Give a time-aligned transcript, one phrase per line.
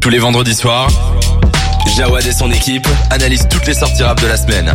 [0.00, 0.88] Tous les vendredis soirs,
[1.94, 4.74] Jawad et son équipe analysent toutes les sorties rap de la semaine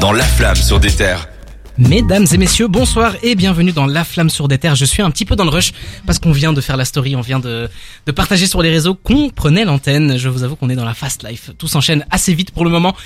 [0.00, 1.28] dans La Flamme sur des terres.
[1.76, 4.74] Mesdames et messieurs, bonsoir et bienvenue dans La Flamme sur des terres.
[4.74, 5.72] Je suis un petit peu dans le rush
[6.06, 7.68] parce qu'on vient de faire la story, on vient de,
[8.16, 10.16] partager sur les réseaux qu'on prenait l'antenne.
[10.16, 11.50] Je vous avoue qu'on est dans la fast life.
[11.58, 12.96] Tout s'enchaîne assez vite pour le moment.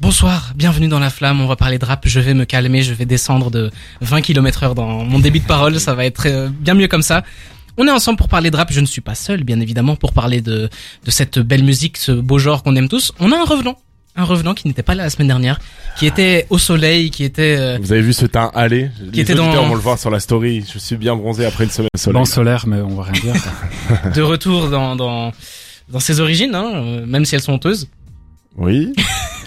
[0.00, 1.40] Bonsoir, bienvenue dans La Flamme.
[1.42, 2.02] On va parler de rap.
[2.08, 5.46] Je vais me calmer, je vais descendre de 20 km heure dans mon débit de
[5.46, 5.78] parole.
[5.78, 7.24] Ça va être euh, bien mieux comme ça.
[7.76, 8.72] On est ensemble pour parler de rap.
[8.72, 10.68] Je ne suis pas seul, bien évidemment, pour parler de,
[11.04, 13.12] de cette belle musique, ce beau genre qu'on aime tous.
[13.20, 13.76] On a un revenant.
[14.16, 15.58] Un revenant qui n'était pas là la semaine dernière,
[15.98, 17.56] qui était au soleil, qui était...
[17.58, 18.88] euh, Vous avez vu ce teint aller?
[19.00, 20.64] Les était auditeurs dans- vont le voir sur la story.
[20.72, 21.88] Je suis bien bronzé après une semaine.
[22.06, 23.34] Blanc solaire, mais on va rien dire.
[24.14, 25.32] de retour dans, dans,
[25.88, 27.88] dans ses origines, hein, euh, même si elles sont honteuses.
[28.56, 28.92] Oui.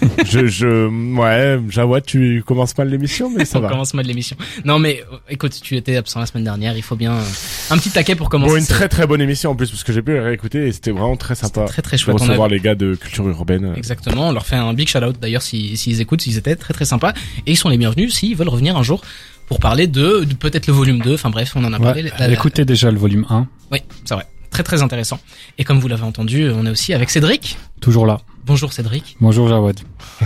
[0.26, 3.68] je, je, ouais, Jawad, tu commences mal l'émission, mais ça On va.
[3.68, 4.36] commence mal l'émission.
[4.64, 7.22] Non mais euh, écoute, tu étais absent la semaine dernière, il faut bien euh,
[7.70, 8.52] un petit taquet pour commencer.
[8.52, 10.72] Bon, une très très bonne émission en plus, parce que j'ai pu la réécouter et
[10.72, 11.64] c'était vraiment très sympa.
[11.64, 12.16] très très de chouette.
[12.18, 13.72] On a- recevoir les gars de culture urbaine.
[13.76, 16.74] Exactement, on leur fait un big shout out d'ailleurs s'ils s'ils écoutent, ils étaient très
[16.74, 17.12] très sympas
[17.46, 19.02] et ils sont les bienvenus s'ils veulent revenir un jour
[19.46, 22.02] pour parler de, de peut-être le volume 2, enfin bref, on en a parlé.
[22.04, 24.26] Ouais, la- écoutez déjà le volume 1, Oui, c'est vrai.
[24.50, 25.20] Très très intéressant.
[25.58, 27.58] Et comme vous l'avez entendu, on est aussi avec Cédric.
[27.82, 28.18] toujours là.
[28.48, 29.16] Bonjour Cédric.
[29.20, 29.78] Bonjour Jawad.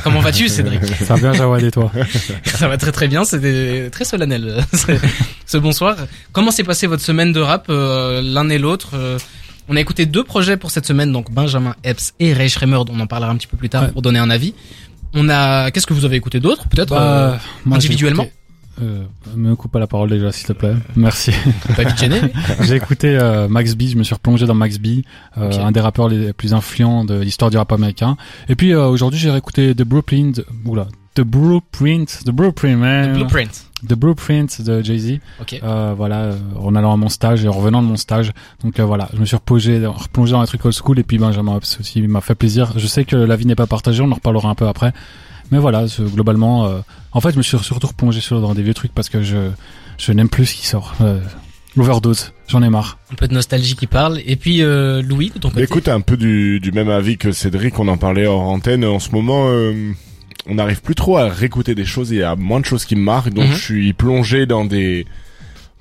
[0.05, 1.91] Comment vas-tu Cédric Ça va bien Jawad et toi
[2.45, 4.97] Ça va très très bien, c'était très solennel euh,
[5.47, 5.97] ce- bonsoir.
[6.33, 9.19] Comment s'est passée votre semaine de rap euh, l'un et l'autre euh,
[9.69, 12.93] On a écouté deux projets pour cette semaine, donc Benjamin Epps et Ray Schremer, dont
[12.95, 13.89] on en parlera un petit peu plus tard Ouais.
[13.91, 14.55] pour donner un avis.
[15.15, 17.39] On a, qu'est-ce que vous avez écouté d'autre Peut-être Bah,
[17.71, 18.27] individuellement
[18.81, 19.05] euh,
[19.37, 20.75] me coupe pas la parole déjà s'il te plaît.
[20.97, 21.33] Merci.
[21.77, 21.83] pas
[22.61, 25.03] j'ai écouté euh, Max B, je me suis replongé dans Max B,
[25.39, 28.17] euh, un des rappeurs les plus influents de l'histoire du rap américain.
[28.49, 33.67] Et puis euh, aujourd'hui j'ai réécouté The Blueprint, oula, The Blueprint, The Blueprint man, Blueprint.
[33.87, 35.19] The Blueprint de Jay-Z.
[35.41, 35.61] Ok.
[35.63, 38.33] Euh, voilà, en allant à mon stage et en revenant de mon stage.
[38.63, 41.19] Donc euh, voilà, je me suis replongé, replongé dans les trucs old school et puis
[41.19, 42.73] Benjamin Hobbs aussi m'a fait plaisir.
[42.77, 44.93] Je sais que la vie n'est pas partagée, on en reparlera un peu après.
[45.53, 46.81] Mais voilà, globalement, euh,
[47.13, 49.51] en fait, je me suis surtout replongé sur, dans des vieux trucs parce que je,
[49.99, 50.95] je n'aime plus ce qui sort.
[51.01, 51.21] Euh,
[51.77, 52.99] L'overdose, j'en ai marre.
[53.13, 54.21] Un peu de nostalgie qui parle.
[54.27, 55.63] Et puis euh, Louis, de ton côté.
[55.63, 58.85] écoute, un peu du, du même avis que Cédric, on en parlait hors antenne.
[58.85, 59.93] En ce moment, euh,
[60.47, 62.11] on n'arrive plus trop à réécouter des choses.
[62.11, 63.53] Il y a moins de choses qui me marquent, donc Mhm.
[63.55, 65.07] je suis plongé dans des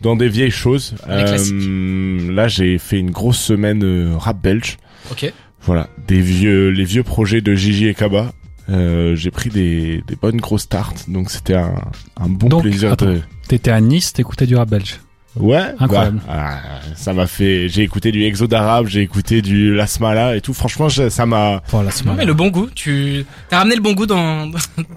[0.01, 0.95] dans des vieilles choses.
[1.09, 4.77] Euh, là, j'ai fait une grosse semaine euh, rap belge.
[5.11, 5.31] Ok.
[5.63, 8.31] Voilà, des vieux, les vieux projets de Gigi et Kaba.
[8.71, 11.75] Euh, j'ai pris des, des bonnes grosses tartes, donc c'était un,
[12.17, 13.05] un bon Donc, plaisir attends.
[13.07, 13.21] de.
[13.47, 14.99] T'étais à Nice, t'écoutais du rap belge.
[15.37, 16.19] Ouais, Incroyable.
[16.27, 16.59] bah, ah,
[16.95, 17.69] ça m'a fait.
[17.69, 20.53] J'ai écouté du Exo d'arabe, j'ai écouté du Lasmala et tout.
[20.53, 23.93] Franchement, je- ça m'a Voilà, Non mais le bon goût, tu t'as ramené le bon
[23.93, 24.51] goût dans.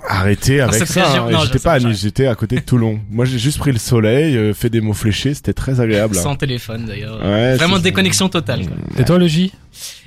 [0.08, 1.06] arrêté avec cette ça.
[1.20, 1.38] hein.
[1.44, 2.98] J'étais pas à Nice, j'étais à côté de Toulon.
[3.10, 6.16] Moi, j'ai juste pris le soleil, euh, fait des mots fléchés, c'était très agréable.
[6.16, 7.20] Sans téléphone d'ailleurs.
[7.22, 8.66] Ouais, Vraiment déconnexion totale.
[8.66, 8.76] quoi.
[8.98, 9.52] Et toi, le J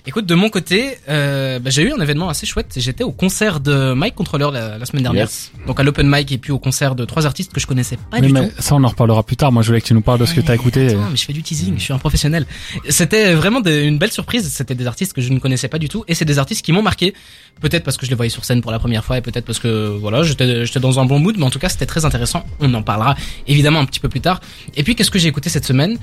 [0.06, 2.74] Écoute, de mon côté, euh, bah, j'ai eu un événement assez chouette.
[2.78, 5.26] J'étais au concert de Mike Controller la, la semaine dernière.
[5.26, 5.52] Yes.
[5.68, 8.20] Donc à l'open mic et puis au concert de trois artistes que je connaissais pas
[8.22, 8.54] Oui, du mais tout.
[8.59, 9.52] ça, on en reparlera plus tard.
[9.52, 10.88] Moi, je voulais que tu nous parles de ce que t'as écouté.
[10.88, 12.45] Attends, mais je fais du teasing, je suis un professionnel.
[12.89, 14.47] C'était vraiment une belle surprise.
[14.51, 16.72] C'était des artistes que je ne connaissais pas du tout et c'est des artistes qui
[16.72, 17.13] m'ont marqué.
[17.61, 19.59] Peut-être parce que je les voyais sur scène pour la première fois et peut-être parce
[19.59, 22.45] que voilà, j'étais dans un bon mood, mais en tout cas c'était très intéressant.
[22.59, 23.16] On en parlera
[23.47, 24.39] évidemment un petit peu plus tard.
[24.75, 25.97] Et puis qu'est-ce que j'ai écouté cette semaine?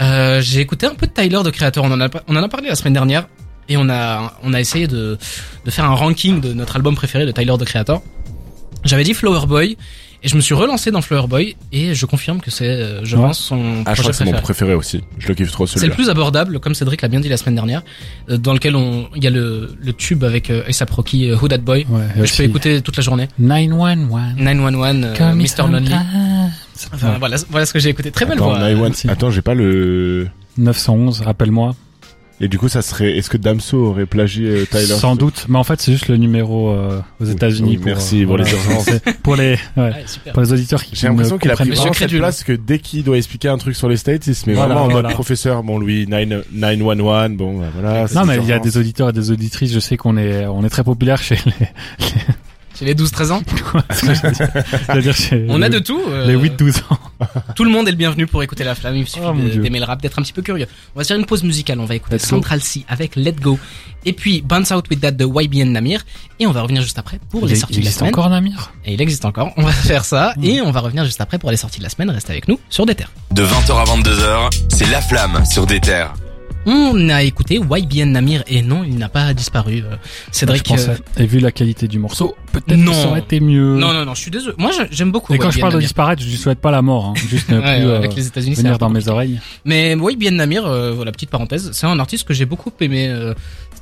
[0.00, 1.84] Euh, J'ai écouté un peu de Tyler de Creator.
[1.84, 3.28] On en a parlé la semaine dernière
[3.68, 5.16] et on a on a essayé de
[5.64, 8.02] de faire un ranking de notre album préféré de Tyler de Creator.
[8.84, 9.76] J'avais dit Flower Boy
[10.24, 13.16] et je me suis relancé dans Flower Boy et je confirme que c'est euh, je
[13.16, 13.22] Ouais.
[13.22, 14.42] pense son Ah, je projet c'est mon préféré.
[14.42, 15.02] préféré aussi.
[15.18, 15.94] Je le kiffe trop C'est le celui-là.
[15.94, 17.82] plus abordable, comme Cédric l'a bien dit la semaine dernière,
[18.30, 21.36] euh, dans lequel on, il y a le, le tube avec euh, A$AP Rocky, euh,
[21.36, 23.28] Who That Boy, Ouais, que je peux écouter toute la journée.
[23.38, 24.34] 911.
[24.38, 25.70] 911, euh, Come Mr.
[25.70, 25.88] Lonely.
[25.90, 26.50] sometimes.
[26.94, 28.10] Enfin, voilà, voilà ce que j'ai écouté.
[28.10, 28.90] Très belle Attends, voix.
[29.08, 30.28] Attends, j'ai pas le.
[30.58, 31.74] 911, appelle-moi.
[32.40, 33.16] Et du coup, ça serait.
[33.16, 36.16] Est-ce que Damso aurait plagié euh, Tyler Sans doute, mais en fait c'est juste le
[36.16, 37.70] numéro euh, aux Oui, États-Unis.
[37.70, 41.06] oui, pour, merci euh, pour les voilà, pour les ouais, pour les auditeurs qui J'ai
[41.06, 43.88] l'impression qu'il a pris vraiment cette place que dès qu'il doit expliquer un truc sur
[43.88, 45.08] les States, il se met Voilà, vraiment en voilà.
[45.08, 45.62] mode professeur.
[45.62, 48.06] Bon, lui, 9, 911, bon, bah, voilà.
[48.14, 49.72] Non mais il y a des auditeurs et des auditrices.
[49.72, 51.52] Je sais qu'on est on est très populaire chez les.
[52.84, 53.42] Les 12-13 ans.
[53.90, 56.00] C'est-à-dire chez On a de tout.
[56.08, 56.98] euh, les 8-12 ans.
[57.56, 58.96] Tout le monde est le bienvenu pour écouter la flamme.
[58.96, 59.62] Il suffit Oh, mon de- Dieu.
[59.62, 60.66] d'aimer le rap, d'être un petit peu curieux.
[60.94, 61.80] On va se faire une pause musicale.
[61.80, 62.36] On va écouter Let's go.
[62.36, 63.58] Central C avec Let Go.
[64.04, 66.04] Et puis Bounce Out With That de YBN Namir.
[66.38, 68.12] Et on va revenir juste après pour Il, les il sorties de la existe semaine.
[68.14, 68.72] encore Namir?
[68.84, 69.52] Et il existe encore.
[69.56, 70.34] On va faire ça.
[70.42, 72.10] Et on va revenir juste après pour les sorties de la semaine.
[72.10, 73.10] Restez avec nous sur des terres.
[73.30, 76.12] De 20h à 22h, c'est La Flamme sur des terres.
[76.66, 79.82] On a écouté YBN Namir et non, il n'a pas disparu.
[79.84, 79.96] euh,
[80.30, 80.62] Cédric.
[80.66, 80.90] je pensais.
[80.90, 82.92] euh, Et vu la qualité du morceau, peut-être Non.
[82.92, 83.76] que ça aurait été mieux.
[83.76, 84.54] Non, non, non, je suis désolé.
[84.58, 85.34] Moi, j'aime beaucoup.
[85.34, 87.14] Et quand je parle de disparaître, je lui souhaite pas la mort, hein.
[87.28, 89.40] juste ne Ouais, plus euh, avec les États-Unis, c'est un venir dans mes oreilles.
[89.64, 93.08] Mais YBN Namir, euh, voilà, petite parenthèse, c'est un artiste que j'ai beaucoup aimé.
[93.08, 93.34] euh,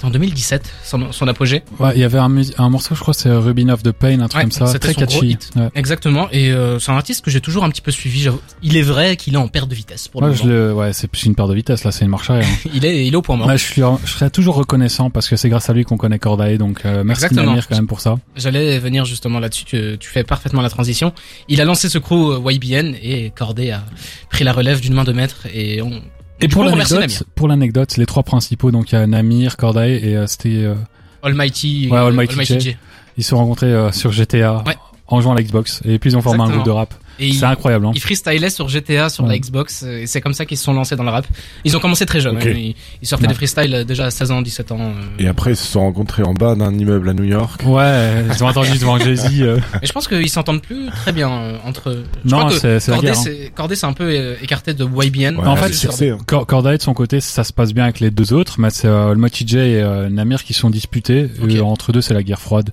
[0.02, 1.62] c'était en 2017, son, son apogée.
[1.78, 4.28] Ouais, il y avait un, un morceau, je crois, c'est Rubin of the Pain, un
[4.28, 5.38] truc Ouais, comme ça, très catchy.
[5.56, 5.68] Ouais.
[5.74, 8.28] Exactement, et euh, c'est un artiste que j'ai toujours un petit peu suivi.
[8.62, 10.54] Il est vrai qu'il est en perte de vitesse pour le Ouais, je moment.
[10.54, 12.46] le, ouais, c'est plus une paire de vitesse, là, c'est une marche arrière.
[12.46, 12.68] hein.
[12.74, 13.46] Il est, il est au point mort.
[13.46, 16.18] Ouais, je, suis, je serais toujours reconnaissant parce que c'est grâce à lui qu'on connaît
[16.18, 17.50] Cordae, donc euh, merci Exactement.
[17.50, 18.16] Namir quand même pour ça.
[18.36, 21.12] J'allais venir justement là-dessus, tu, tu fais parfaitement la transition.
[21.48, 22.12] Il a lancé ce crew
[22.46, 23.84] euh, YBN et Corday a
[24.30, 26.02] pris la relève d'une main de maître et on...
[26.42, 30.16] Et pour l'anecdote, pour l'anecdote, les trois principaux, donc il y a Namir, Cordae et
[30.16, 30.74] euh, c'était, euh.
[31.22, 32.76] Almighty, Ouais, Almighty
[33.16, 34.76] ils se sont rencontrés euh, sur GTA Ouais.
[35.06, 36.94] en jouant à la Xbox et puis ils ont formé un groupe de rap.
[37.22, 37.92] Et il, C'est incroyable, hein.
[37.94, 39.38] il freestylait sur GTA, sur la.
[39.38, 41.26] Xbox, et c'est comme ça qu'ils se sont lancés dans le rap.
[41.64, 42.44] Ils ont commencé très jeunes, hein.
[42.44, 43.28] ils, ils sortaient Ouais.
[43.28, 44.78] des freestyles euh, déjà à 16 ans, 17 ans.
[44.80, 44.92] euh.
[45.22, 47.62] Et après, ils se sont rencontrés en bas d'un immeuble à New York.
[47.64, 49.26] Ouais, ils ont entendu devant Jay-Z.
[49.40, 49.58] euh.
[49.80, 52.04] Mais je pense qu'ils s'entendent plus très bien euh, entre eux.
[52.24, 53.14] Je Non, c'est- Corday, hein.
[53.14, 55.36] c'est Corday, c'est un peu euh, écarté de YBN.
[55.36, 56.18] Ouais, en fait, sûr, c'est, hein.
[56.26, 58.88] Cor- Cordae de son côté, ça se passe bien avec les deux autres, mais c'est
[58.88, 61.28] euh, J et euh, Namir qui sont disputés.
[61.42, 62.70] Euh, entre deux, c'est la guerre froide.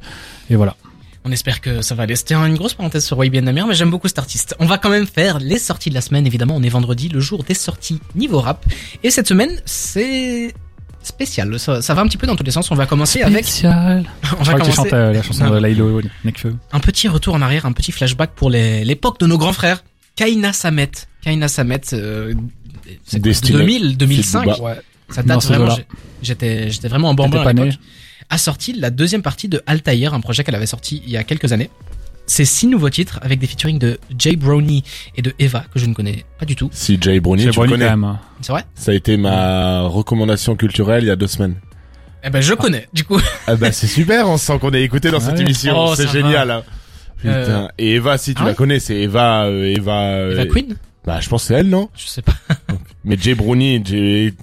[0.50, 0.76] Et voilà.
[1.26, 2.16] On espère que ça va aller.
[2.16, 4.56] C'était une grosse parenthèse sur YBN Namir, mais j'aime beaucoup cet artiste.
[4.60, 6.26] On va quand même faire les sorties de la semaine.
[6.26, 8.66] Évidemment, on est vendredi, le jour des sorties niveau rap.
[9.04, 10.54] Et cette semaine, c'est
[11.04, 11.60] spécial.
[11.60, 12.72] Ça, ça va un petit peu dans tous les sens.
[12.72, 14.06] On va commencer avec, Spécial.
[14.40, 15.52] on Je va commencer euh, la chanson Non.
[15.52, 16.56] de Lailo Nekfeu.
[16.72, 19.84] un petit retour en arrière, un petit flashback pour l'époque de nos grands frères.
[20.16, 20.92] Kaina Samet.
[21.22, 22.34] Kaina Samet, euh,
[23.06, 23.60] c'est quoi, Destiné.
[23.60, 24.44] 2000, 2005.
[24.46, 24.60] Booba.
[24.62, 24.82] Ouais.
[25.10, 25.76] Ça date vraiment.
[26.22, 27.54] J'étais, j'étais vraiment en bambin à.
[28.30, 31.24] A sorti la deuxième partie de Altair, un projet qu'elle avait sorti il y a
[31.24, 31.70] quelques années.
[32.28, 34.84] C'est six nouveaux titres avec des featuring de Jay Brownie
[35.16, 36.70] et de Eva que je ne connais pas du tout.
[36.72, 37.86] Si Jay Brownie, J'ai tu connais.
[37.88, 38.20] hein.
[38.42, 38.66] C'est vrai?
[38.76, 41.56] Ça a été ma recommandation culturelle il y a deux semaines.
[42.24, 42.88] Eh ben je connais.
[42.94, 45.42] Du coup, Ah bah c'est super, on sent qu'on est écouté dans cette Ouais.
[45.42, 46.52] émission, Oh, c'est génial.
[46.52, 46.64] hein.
[47.18, 47.30] Putain.
[47.32, 50.02] Euh, Et Eva, si tu ah la connais, c'est Eva, euh, Eva.
[50.04, 50.76] euh, Eva Queen?
[51.06, 51.90] Bah je pense que c'est elle, non?
[51.98, 52.34] Je sais pas.
[53.04, 54.34] Mais Jay Brownie, Jay...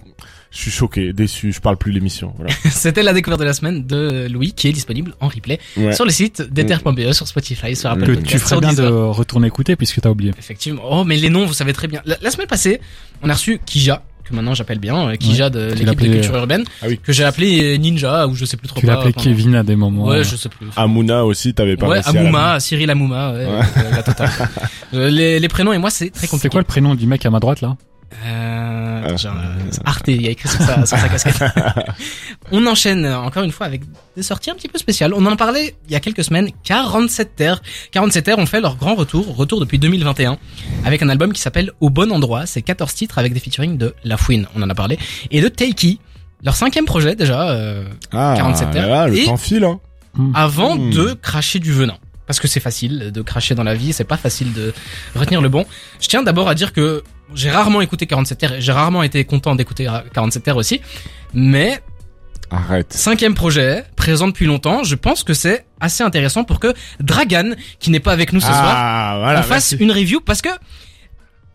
[0.57, 2.33] je suis choqué, déçu, je parle plus l'émission.
[2.39, 2.53] Voilà.
[2.71, 5.93] C'était la découverte de la semaine de Louis qui est disponible en replay Ouais.
[5.93, 9.77] sur le site d'ether.be, sur Spotify, sur Apple Que tu ferais bien de retourner écouter
[9.77, 10.33] puisque t'as oublié.
[10.39, 10.83] Effectivement.
[10.91, 12.01] Oh, mais les noms, vous savez très bien.
[12.07, 12.81] La, la semaine passée,
[13.23, 16.65] on a reçu Kija, que maintenant j'appelle bien, euh, Kija de l'équipe de Culture Urbaine,
[16.83, 16.99] Ah oui.
[17.03, 20.07] que j'ai appelé Ninja, ou je sais plus trop Tu l'appelais Kevin à des moments.
[20.07, 20.25] Ouais, euh.
[20.25, 20.67] je sais plus.
[20.77, 23.53] Amuna aussi, t'avais pas Ouais, à Amouma, Cyril Amouma, ouais, Ouais.
[23.77, 24.31] euh, la totale.
[24.95, 26.49] Euh, les, les prénoms et moi, c'est très C'est compliqué.
[26.53, 27.77] quoi le prénom du mec à ma droite là?
[28.25, 29.17] Euh, Ah.
[29.17, 31.43] genre, euh, Arte, il y a écrit sur sa, sur sa casquette.
[32.53, 33.83] on enchaîne euh, encore une fois avec
[34.17, 35.13] des sorties un petit peu spéciales.
[35.15, 36.49] On en parlait il y a quelques semaines.
[36.65, 37.63] 47 Terres.
[37.93, 40.39] 47 Terres ont fait leur grand retour, retour depuis 2021,
[40.85, 42.47] avec un album qui s'appelle Au bon endroit.
[42.47, 44.99] C'est 14 titres avec des featuring de La Fouine, on en a parlé,
[45.31, 45.99] et de Takey.
[46.45, 48.91] Leur cinquième projet déjà, euh, Ah, 47 là, heures.
[48.91, 49.81] là, le Et- temps file, hein.
[50.35, 50.91] avant Hmm.
[50.91, 51.97] de cracher du venin.
[52.27, 54.73] Parce que c'est facile de cracher dans la vie, c'est pas facile de
[55.15, 55.65] retenir le bon.
[56.01, 57.03] Je tiens d'abord à dire que
[57.35, 60.81] j'ai rarement écouté 47 Terres, j'ai rarement été content d'écouter 47 Terres aussi,
[61.35, 61.81] mais
[62.51, 62.93] Arrête.
[62.93, 67.91] cinquième projet, présent depuis longtemps, je pense que c'est assez intéressant pour que Dragan, qui
[67.91, 69.41] n'est pas avec nous ce soir, Ah, voilà.
[69.41, 69.77] on fasse merci.
[69.85, 70.49] une review parce que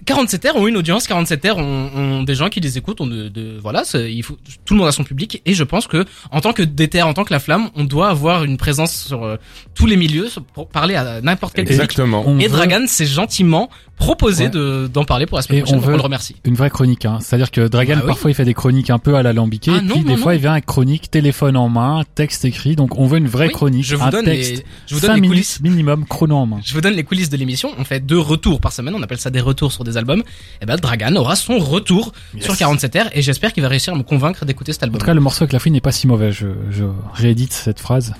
[0.06, 3.08] 47 Terres ont une audience, 47 Terres ont, ont des gens qui les écoutent, ont
[3.08, 5.88] de, de- voilà, c'est- il faut, tout le monde a son public et je pense
[5.88, 8.94] que en tant que déter, en tant que la flamme, on doit avoir une présence
[9.08, 9.38] sur euh,
[9.76, 11.82] tous les milieux pour parler à n'importe quel public.
[11.82, 12.24] Exactement.
[12.40, 13.70] Et veut Dragan s'est gentiment
[14.02, 14.50] proposé Ouais.
[14.50, 16.36] de d'en parler pour la semaine Et prochaine, on veut- le remercie.
[16.44, 17.06] une vraie chronique.
[17.06, 17.20] Hein.
[17.22, 18.08] C'est-à-dire que Dragan, Bah oui.
[18.08, 19.72] parfois, il fait des chroniques un peu à l'alambiqué.
[19.74, 22.44] Ah et non, puis, des non, fois, il vient avec chronique, téléphone en main, texte
[22.46, 22.76] écrit.
[22.76, 23.86] Donc, on veut une vraie Oui, chronique.
[23.86, 24.52] je vous un donne texte.
[24.52, 25.60] les, je vous donne cinq les minutes coulisses.
[25.62, 26.60] minimum, chrono en main.
[26.64, 27.72] Je vous donne les coulisses de l'émission.
[27.78, 28.96] On fait deux retours par semaine.
[28.96, 30.24] On appelle ça des retours sur des albums.
[30.62, 33.96] Et ben, Dragan aura son retour sur 47 r et j'espère qu'il va réussir à
[33.98, 35.00] me convaincre d'écouter cet En album.
[35.00, 36.32] tout cas, le morceau avec la fille n'est pas si mauvais.
[36.32, 38.14] Je, je réédite cette phrase.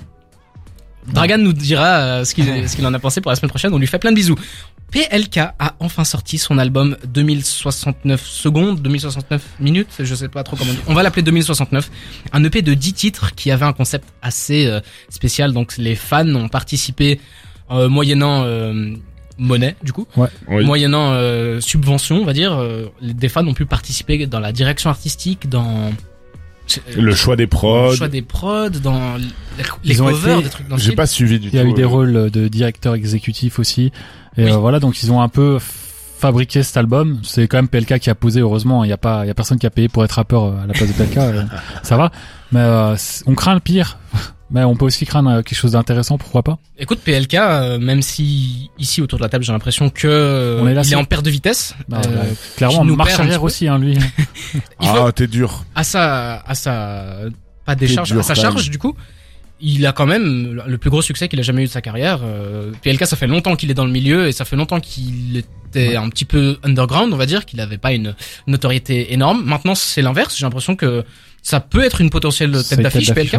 [1.12, 3.74] Dragan nous dira euh, ce qu'il ce qu'il en a pensé pour la semaine prochaine.
[3.74, 4.36] On lui fait plein de bisous.
[4.92, 10.70] PLK a enfin sorti son album 2069 secondes, 2069 minutes, je sais pas trop comment
[10.72, 10.82] dire.
[10.86, 11.90] On va l'appeler 2069.
[12.32, 15.52] Un EP de 10 titres qui avait un concept assez euh, spécial.
[15.54, 17.20] Donc les fans ont participé
[17.70, 18.92] euh, moyennant euh,
[19.38, 20.64] monnaie du coup, Oui.
[20.64, 22.52] moyennant euh, subvention, on va dire.
[22.52, 25.90] euh, les- des fans ont pu participer dans la direction artistique, dans
[26.96, 27.96] Le choix des le prods.
[27.96, 29.16] choix des prods, dans
[29.84, 31.56] les, Ils ont covers, été- des trucs dans le J'ai pas suivi du tout.
[31.56, 33.92] Il y a eu des euh, rôles de directeur exécutif aussi.
[34.36, 34.50] Et Oui.
[34.52, 35.58] euh, voilà, donc ils ont un peu
[36.18, 37.20] fabriqué cet album.
[37.24, 38.84] C'est quand même PLK qui a posé, heureusement.
[38.84, 40.62] Il y a pas, il y a personne qui a payé pour être rappeur euh,
[40.62, 41.16] à la place de PLK.
[41.18, 41.42] euh,
[41.82, 42.10] ça va.
[42.52, 42.94] Mais euh,
[43.26, 43.98] on craint le pire.
[44.54, 48.70] Mais on peut aussi craindre quelque chose d'intéressant, pourquoi pas Écoute, PLK, euh, même si
[48.78, 51.04] ici autour de la table j'ai l'impression que euh, On est là, il est en
[51.06, 52.22] perte de vitesse, Bah, euh, bah,
[52.58, 53.98] Clairement, qui nous marche arrière aussi, hein, lui.
[54.82, 55.64] faut- Ah, t'es dur.
[55.74, 57.14] à sa à sa
[57.64, 58.94] pas décharge, à sa charge du coup,
[59.62, 62.20] il a quand même le plus gros succès qu'il a jamais eu de sa carrière.
[62.24, 65.36] Euh, PLK, ça fait longtemps qu'il est dans le milieu et ça fait longtemps qu'il
[65.38, 68.14] était un petit peu underground, on va dire, qu'il avait pas une
[68.46, 69.42] notoriété énorme.
[69.44, 70.36] Maintenant, c'est l'inverse.
[70.36, 71.04] J'ai l'impression que
[71.42, 73.32] ça peut être une potentielle tête d'affiche PLK.
[73.34, 73.38] ouais.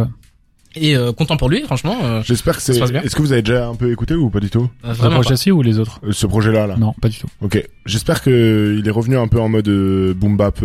[0.76, 2.00] Et euh, content pour lui, franchement.
[2.04, 2.76] euh, J'espère que c'est.
[2.76, 4.70] Est-ce que vous avez déjà un peu écouté ou pas du tout?
[4.84, 6.00] Euh, Le vraiment projet ci ou les autres?
[6.04, 6.78] Euh, ce projet-là là?
[6.78, 7.28] Non, pas du tout.
[7.42, 7.64] Ok.
[7.86, 9.70] J'espère que il est revenu un peu en mode
[10.16, 10.60] boom bap.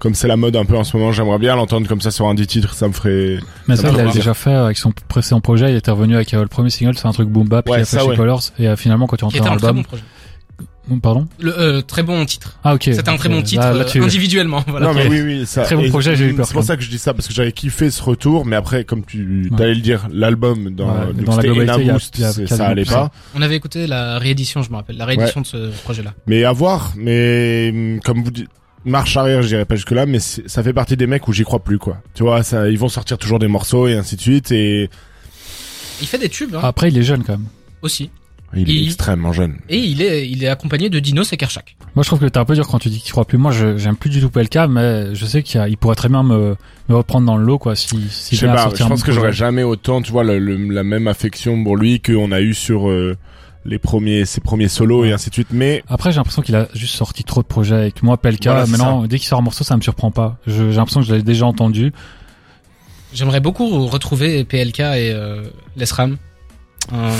[0.00, 2.10] Euh, comme c'est la mode un peu en ce moment, j'aimerais bien l'entendre comme ça
[2.10, 3.38] sur un des titres, ça me ferait.
[3.68, 5.70] Mais Ça ça, il l'a déjà fait avec son précédent projet.
[5.70, 7.82] Il était revenu avec euh, le premier single, c'est un truc boom bap Ouais, qu'il
[7.82, 8.16] a fait chez ouais.
[8.16, 8.42] Colors.
[8.58, 10.02] Et euh, finalement, quand tu rentres dans un très bon l'album, projet.
[11.02, 11.28] pardon.
[11.38, 12.58] Le euh, très bon titre.
[12.64, 12.82] Ah ok.
[12.84, 14.64] C'était un très bon titre Là, là, euh, tu- individuellement.
[14.66, 14.86] Voilà.
[14.88, 15.62] Non mais oui oui ça.
[15.62, 17.28] Très bon et projet, j'ai eu peur, C'est pour ça que je dis ça parce
[17.28, 19.56] que j'avais kiffé ce retour, mais après comme tu Ouais.
[19.56, 22.24] t'allais le dire, l'album dans, Ouais, dans la globalité, il y a- Boost, il y
[22.24, 22.92] a c'est- ça allait plus.
[22.94, 23.10] pas.
[23.36, 26.12] On avait écouté la réédition, je me rappelle, la réédition de ce projet-là.
[26.26, 26.92] Mais à voir.
[26.96, 28.48] Mais hum, comme vous dites,
[28.84, 31.44] marche arrière, je dirais pas jusque là, mais ça fait partie des mecs où j'y
[31.44, 31.98] crois plus quoi.
[32.14, 34.88] Tu vois, ça, ils vont sortir toujours des morceaux et ainsi de suite et
[36.00, 37.46] Il fait des tubes hein, Après, il est jeune quand même.
[37.82, 38.10] aussi.
[38.54, 39.58] il est Il- extrêmement jeune.
[39.68, 41.76] Et il est, il est accompagné de Dino Sekerchak.
[41.94, 43.38] Moi, je trouve que t'es un peu dur quand tu dis qu'il croit plus.
[43.38, 46.56] Moi, je- j'aime plus du tout PLK, mais je sais qu'il pourrait très bien me,
[46.88, 49.12] me reprendre dans le lot, quoi, si, si Je sais pas, je un pense que
[49.12, 52.54] j'aurais jamais autant, tu vois, le- le- la même affection pour lui qu'on a eu
[52.54, 53.16] sur euh,
[53.64, 55.48] les premiers, ses premiers solos et ainsi de suite.
[55.52, 58.44] Mais Après, j'ai l'impression qu'il a juste sorti trop de projets avec moi, PLK.
[58.44, 60.38] Voilà, maintenant, dès qu'il sort un morceau, ça me surprend pas.
[60.46, 61.92] Je- J'ai l'impression que je l'avais déjà entendu.
[63.12, 65.42] J'aimerais beaucoup retrouver PLK et euh,
[65.76, 66.16] Lesram.
[66.92, 67.10] Un-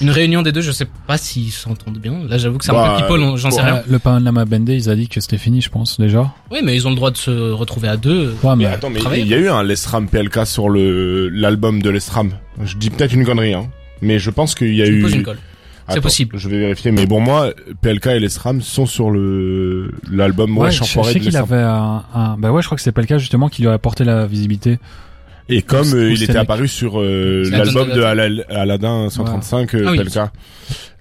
[0.00, 2.18] une réunion des deux, je sais pas s'ils s'entendent bien.
[2.28, 3.82] Là, j'avoue que c'est un Bah, peu people, on- j'en sais rien.
[3.88, 6.32] Le Panama Bandé, ils a dit que c'était fini, je pense, déjà.
[6.50, 8.34] Oui, mais ils ont le droit de se retrouver à deux.
[8.42, 11.80] Ouais, Mais mais, attends, mais il y a eu un Lesram PLK sur le l'album
[11.80, 12.32] de Lesram.
[12.62, 13.68] Je dis peut-être une connerie, hein.
[14.02, 15.02] Mais je pense qu'il y a me eu.
[15.02, 15.38] pose une colle.
[15.88, 16.38] C'est possible.
[16.38, 16.90] Je vais vérifier.
[16.92, 21.18] Mais bon, moi, PLK et Lesram sont sur le l'album ouais, je, je sais de
[21.18, 23.72] qu'il avait un, un, bah ouais, je crois que c'est PLK, justement, qui lui a
[23.74, 24.78] apporté la visibilité.
[25.50, 29.98] Et comme euh, il était apparu sur euh, l'album de Aladdin 135 euh, Ah oui.
[29.98, 30.16] PLK.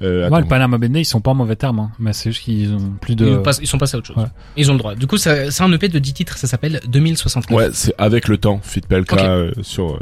[0.02, 1.92] Euh, Ouais, le Panama Bandé, ils sont pas en mauvais termes, hein.
[1.98, 3.26] Mais c'est juste qu'ils ont plus de...
[3.38, 4.18] Ils, passent- ils sont passés à autre chose.
[4.18, 4.30] Ouais.
[4.58, 4.96] Ils ont le droit.
[4.96, 7.58] Du coup, ça- c'est un EP de 10 titres, ça s'appelle 2069.
[7.58, 9.20] Ouais, c'est avec le temps, Fit PLK Ok.
[9.22, 9.94] euh, sur.
[9.94, 10.00] euh,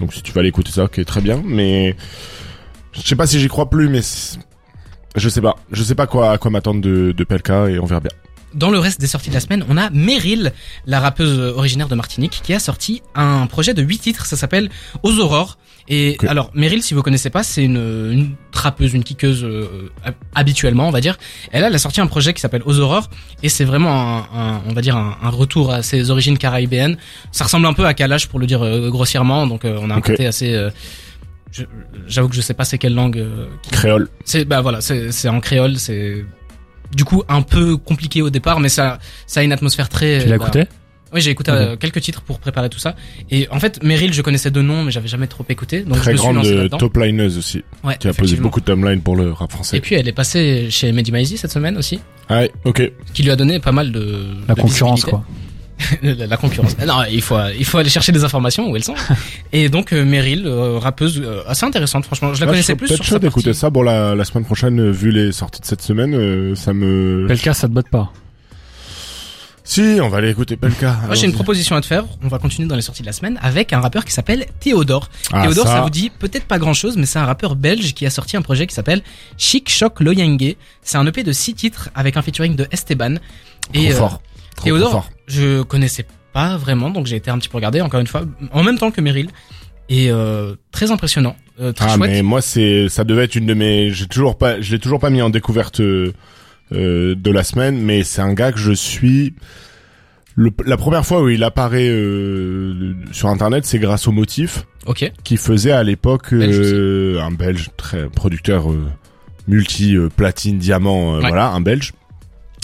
[0.00, 1.40] donc si tu vas aller écouter ça, ok, très bien.
[1.46, 1.94] Mais
[3.02, 4.00] je sais pas si j'y crois plus, mais
[5.16, 7.86] je sais pas, je sais pas quoi à quoi m'attendre de, de PLK et on
[7.86, 8.10] verra bien.
[8.54, 10.52] Dans le reste des sorties de la semaine, on a Meryl,
[10.86, 14.70] la rappeuse originaire de Martinique, qui a sorti un projet de 8 titres, ça s'appelle
[15.02, 15.58] Aux Aurores.
[15.90, 17.76] Et alors, Meryl, si vous connaissez pas, c'est une,
[18.10, 21.18] une trappeuse, une kickeuse euh, hab- habituellement, on va dire.
[21.52, 23.10] Elle, elle a sorti un projet qui s'appelle Aux Aurores,
[23.42, 26.96] et c'est vraiment un, un- on va dire, un, un retour à ses origines caribéennes.
[27.32, 29.94] Ça ressemble un peu à Kalash, pour le dire euh, grossièrement, donc euh, on a
[29.94, 30.54] un côté assez...
[31.52, 31.64] je-
[32.06, 34.08] J'avoue que je sais pas c'est quelle langue euh, qui- Créole.
[34.24, 36.24] c'est bah voilà, c'est c'est en créole, c'est
[36.94, 40.20] du coup un peu compliqué au départ, mais ça ça a une atmosphère très.
[40.22, 40.64] Tu l'as bah, écouté?
[41.10, 42.94] Oui, j'ai écouté euh, quelques titres pour préparer tout ça.
[43.30, 46.00] Et en fait, Meryl, je connaissais de nom, mais j'avais jamais trop écouté, donc je
[46.02, 47.64] Très me suis grande lancé euh, top lineuse aussi.
[47.82, 49.78] Ouais, Qui a posé beaucoup de timeline pour le rap français.
[49.78, 52.92] Et puis elle est passée chez Mehdi cette semaine aussi, Ah ouais, ok.
[53.06, 55.10] ce qui lui a donné pas mal de La de concurrence, visibilité.
[55.10, 55.24] quoi.
[56.02, 56.76] la, la concurrence.
[56.86, 58.94] non, il faut il faut aller chercher des informations où elles sont.
[59.52, 62.34] Et donc euh, Meryl, euh, rappeuse euh, assez intéressante, franchement.
[62.34, 63.70] Je la Ah, connaissais je plus peut-être chaud d'écouter ça.
[63.70, 67.26] Bon, la, la semaine prochaine, euh, vu les sorties de cette semaine, euh, ça me.
[67.28, 68.12] PLK, ça te botte pas.
[69.64, 70.82] Si, on va aller écouter PLK.
[70.82, 72.04] Moi, j'ai une proposition à te faire.
[72.22, 75.10] On va continuer dans les sorties de la semaine avec un rappeur qui s'appelle Théodore.
[75.30, 75.74] Ah, Théodore, ça...
[75.74, 78.42] ça vous dit peut-être pas grand-chose, mais c'est un rappeur belge qui a sorti un
[78.42, 79.02] projet qui s'appelle
[79.36, 80.56] Chic Choc Loyengue.
[80.80, 83.16] C'est un EP de 6 titres avec un featuring de Esteban.
[83.16, 84.22] Trop Et euh, fort.
[84.58, 85.10] Trop, Théodore, fort.
[85.26, 88.22] je connaissais pas vraiment, donc j'ai été un petit peu regardé encore une fois,
[88.52, 89.28] en même temps que Meryl.
[89.88, 92.10] Et euh, très impressionnant, euh, très Ah chouette.
[92.10, 95.00] mais moi c'est ça devait être une de mes j'ai toujours pas je l'ai toujours
[95.00, 96.12] pas mis en découverte euh,
[96.72, 99.32] euh, de la semaine mais c'est un gars que je suis
[100.34, 104.66] le, la première fois où il apparaît euh, sur internet c'est grâce au motif
[105.24, 108.84] qui faisait à l'époque euh, un belge très producteur euh,
[109.46, 111.28] multi euh, platine diamant euh, Ouais.
[111.30, 111.94] voilà un belge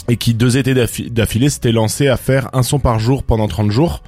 [0.09, 3.47] et qui deux étés d'affi- d'affilée s'était lancé à faire un son par jour pendant
[3.47, 4.03] 30 jours.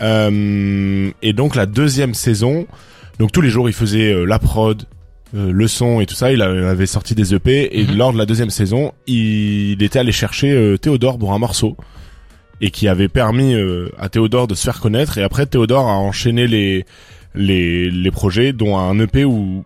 [0.00, 2.66] Euh, et donc la deuxième saison
[3.18, 4.84] donc tous les jours il faisait euh, la prod
[5.34, 6.30] euh, le son et tout ça.
[6.32, 7.96] Il avait sorti des EP et Mhm.
[7.96, 11.76] lors de la deuxième saison il, il était allé chercher Théodore pour un morceau
[12.60, 13.54] et qui avait permis
[13.98, 15.18] à Théodore de se faire connaître.
[15.18, 16.84] Et après Théodore a enchaîné les
[17.34, 19.64] les les projets dont un EP où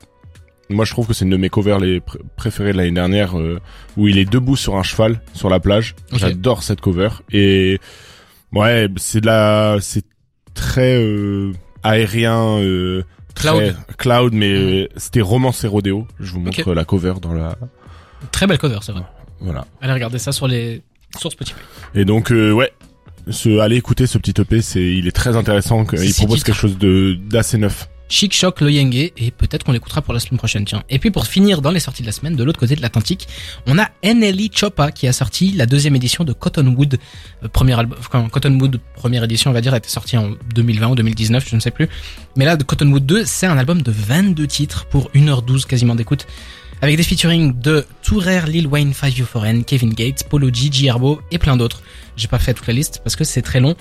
[0.72, 3.38] moi je trouve que c'est une de mes covers les pr- préférées de l'année dernière
[3.38, 3.60] euh,
[3.96, 7.78] où il est debout sur un cheval sur la plage j'adore cette cover et
[8.52, 10.04] ouais c'est de la c'est
[10.54, 11.52] très euh,
[11.82, 13.02] aérien euh,
[13.34, 13.76] très- Cloud.
[13.98, 17.56] cloud mais euh, c'était romance et rodéo je vous montre la cover dans la
[18.30, 19.02] Très belle cover, c'est vrai.
[19.40, 20.82] voilà Allez regarder ça sur les
[21.18, 21.58] sur Spotify.
[21.94, 22.72] Et donc ouais,
[23.28, 25.80] ce, allez écouter ce petit EP, c'est il est très intéressant.
[25.82, 26.44] Il propose titres.
[26.46, 27.88] quelque chose de d'assez neuf.
[28.12, 30.82] Chic Shock Loyenge et peut-être qu'on l'écoutera pour la semaine prochaine, tiens.
[30.90, 33.26] Et puis pour finir dans les sorties de la semaine, de l'autre côté de l'Atlantique,
[33.66, 36.98] on a NLE Choppa qui a sorti la deuxième édition de Cottonwood,
[37.42, 37.98] euh, premier album,
[38.30, 41.60] Cottonwood première édition, on va dire, a été sortie en 2020 ou 2019, je ne
[41.60, 41.88] sais plus.
[42.36, 46.26] Mais là, de Cottonwood 2, c'est un album de 22 titres pour 1h12 quasiment d'écoute
[46.82, 50.92] avec des featuring de Tourer, Lil Wayne, Five Foreign, Kevin Gates, Polo G, G
[51.30, 51.80] et plein d'autres.
[52.16, 53.74] J'ai pas fait toute la liste parce que c'est très long.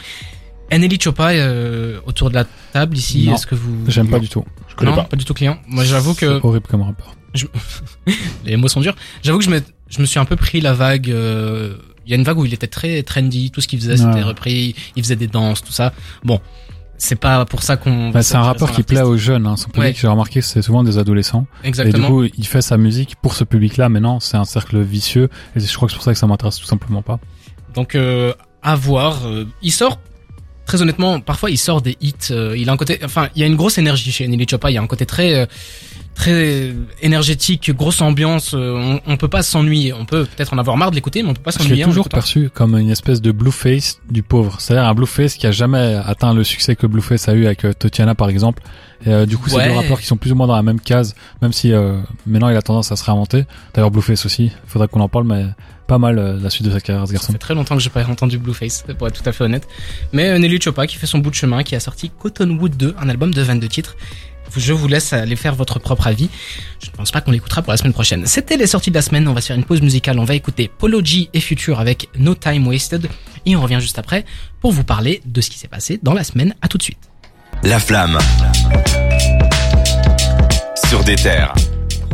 [0.72, 4.44] Anneli Choppa euh, autour de la table ici, est-ce que vous J'aime pas du tout.
[4.70, 5.04] Je connais non, pas.
[5.04, 5.58] pas du tout client.
[5.68, 7.16] Moi, j'avoue que horrible comme rapport.
[8.46, 8.96] les mots sont durs.
[9.24, 11.10] J'avoue que je me, je me suis un peu pris la vague.
[11.12, 11.76] euh,
[12.06, 14.24] Il y a une vague où il était très trendy, tout ce qu'il faisait c'était
[14.24, 15.94] repris, il faisait des danses, tout ça.
[16.24, 16.40] Bon,
[16.98, 18.10] c'est pas pour ça qu'on.
[18.12, 19.48] Bah, c'est un rappeur qui plaît aux jeunes.
[19.48, 19.58] Hein.
[19.58, 19.94] Son public, Ouais.
[20.00, 21.48] j'ai remarqué c'est souvent des adolescents.
[21.60, 22.08] Et du Exactement.
[22.08, 23.90] coup, il fait sa musique pour ce public-là.
[23.90, 25.30] Mais non, c'est un cercle vicieux.
[25.56, 27.20] Et je crois que c'est pour ça que ça m'intéresse tout simplement pas.
[27.76, 29.26] Donc euh, à voir.
[29.26, 30.00] euh, il sort
[30.72, 32.32] très honnêtement, parfois il sort des hits.
[32.32, 34.72] euh, il a un côté, enfin, il y a une grosse énergie chez Nelly Choppa.
[34.72, 35.46] Il y a un côté très euh,
[36.22, 38.54] très énergétique, grosse ambiance.
[38.54, 39.92] euh, on, on peut pas s'ennuyer.
[39.94, 41.78] On peut peut-être en avoir marre de l'écouter, mais on peut pas Je s'ennuyer.
[41.78, 44.56] l'ai en toujours perçu comme une espèce de blueface du pauvre.
[44.60, 47.74] C'est-à-dire un blueface qui a jamais atteint le succès que blueface a eu avec euh,
[47.74, 48.62] Tatiana par exemple.
[49.06, 50.80] Et euh, du coup, c'est deux rappeurs qui sont plus ou moins dans la même
[50.80, 51.98] case, même si euh,
[52.28, 53.46] maintenant il a tendance à se réinventer.
[53.74, 54.52] D'ailleurs, Blueface aussi.
[54.68, 55.46] Faudrait qu'on en parle, mais
[55.88, 57.32] pas mal euh, la suite de sa carrière, ce Ça garçon.
[57.34, 59.68] fait très longtemps que j'ai pas entendu Blueface, pour être tout à fait honnête.
[60.14, 62.94] Mais euh, Nelly Choppa qui fait son bout de chemin, qui a sorti Cottonwood 2,
[63.02, 63.96] un album de 22 titres.
[64.56, 66.30] Je vous laisse aller faire votre propre avis.
[66.84, 68.26] Je ne pense pas qu'on l'écoutera pour la semaine prochaine.
[68.26, 69.28] C'était les sorties de la semaine.
[69.28, 70.20] On va se faire une pause musicale.
[70.20, 73.08] On va écouter Polo G et Future avec No Time Wasted.
[73.46, 74.26] Et on revient juste après
[74.60, 76.56] pour vous parler de ce qui s'est passé dans la semaine.
[76.62, 77.00] À tout de suite.
[77.64, 78.18] La flamme.
[80.88, 81.54] Sur des terres.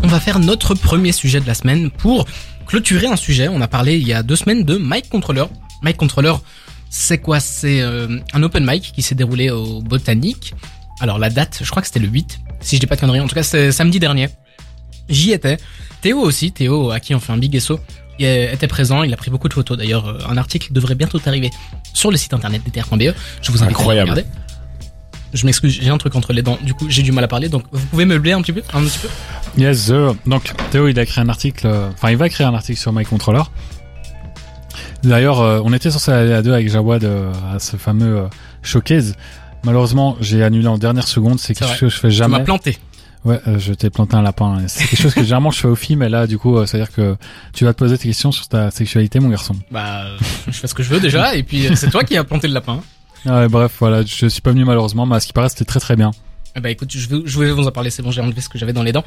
[0.03, 2.25] On va faire notre premier sujet de la semaine pour
[2.67, 3.47] clôturer un sujet.
[3.47, 5.45] On a parlé il y a deux semaines de Mike Controller.
[5.81, 6.35] Mike Controller,
[6.89, 7.39] c'est quoi?
[7.39, 10.53] C'est euh, un open mic qui s'est déroulé au Botanique.
[10.99, 13.19] Alors la date, je crois que c'était le 8, si je dis pas de conneries.
[13.19, 14.29] En tout cas, c'était samedi dernier.
[15.09, 15.57] J'y étais.
[16.01, 17.79] Théo aussi, Théo à qui on fait un big SO,
[18.19, 19.03] il était présent.
[19.03, 19.77] Il a pris beaucoup de photos.
[19.77, 21.51] D'ailleurs, euh, un article devrait bientôt arriver
[21.93, 23.13] sur le site internet dtr.be.
[23.41, 24.09] Je vous invite Incroyable.
[24.09, 24.29] à regarder.
[25.33, 26.57] Je m'excuse, j'ai un truc entre les dents.
[26.61, 27.49] Du coup, j'ai du mal à parler.
[27.49, 29.09] Donc, vous pouvez meubler un petit peu, un petit peu.
[29.57, 30.15] Yes, sir.
[30.25, 32.93] Donc, Théo, il a écrit un article, euh, enfin, il va écrire un article sur
[32.93, 33.43] My Controller.
[35.03, 38.27] D'ailleurs, euh, on était censé aller à deux avec Jawad euh, à ce fameux euh,
[38.61, 39.15] showcase.
[39.63, 41.39] Malheureusement, j'ai annulé en dernière seconde.
[41.39, 41.77] C'est quelque vrai.
[41.77, 42.43] chose que je fais Tu m'as jamais.
[42.43, 42.77] planté.
[43.25, 44.59] Ouais, euh, je t'ai planté un lapin.
[44.67, 46.93] C'est quelque chose que généralement je fais au film, et là, du coup, euh, c'est-à-dire
[46.93, 47.17] que
[47.53, 49.55] tu vas te poser tes questions sur ta sexualité, mon garçon.
[49.71, 50.17] Bah, euh,
[50.47, 52.47] je fais ce que je veux déjà, et puis euh, c'est toi qui as planté
[52.47, 52.79] le lapin.
[53.25, 55.65] Ah ouais, bref, voilà, je suis pas venu malheureusement, mais à ce qui paraît, c'était
[55.65, 56.11] très très bien.
[56.55, 58.47] Eh bah écoute, je vais, je vais vous en parler, c'est bon, j'ai enlevé ce
[58.47, 59.03] que j'avais dans les dents.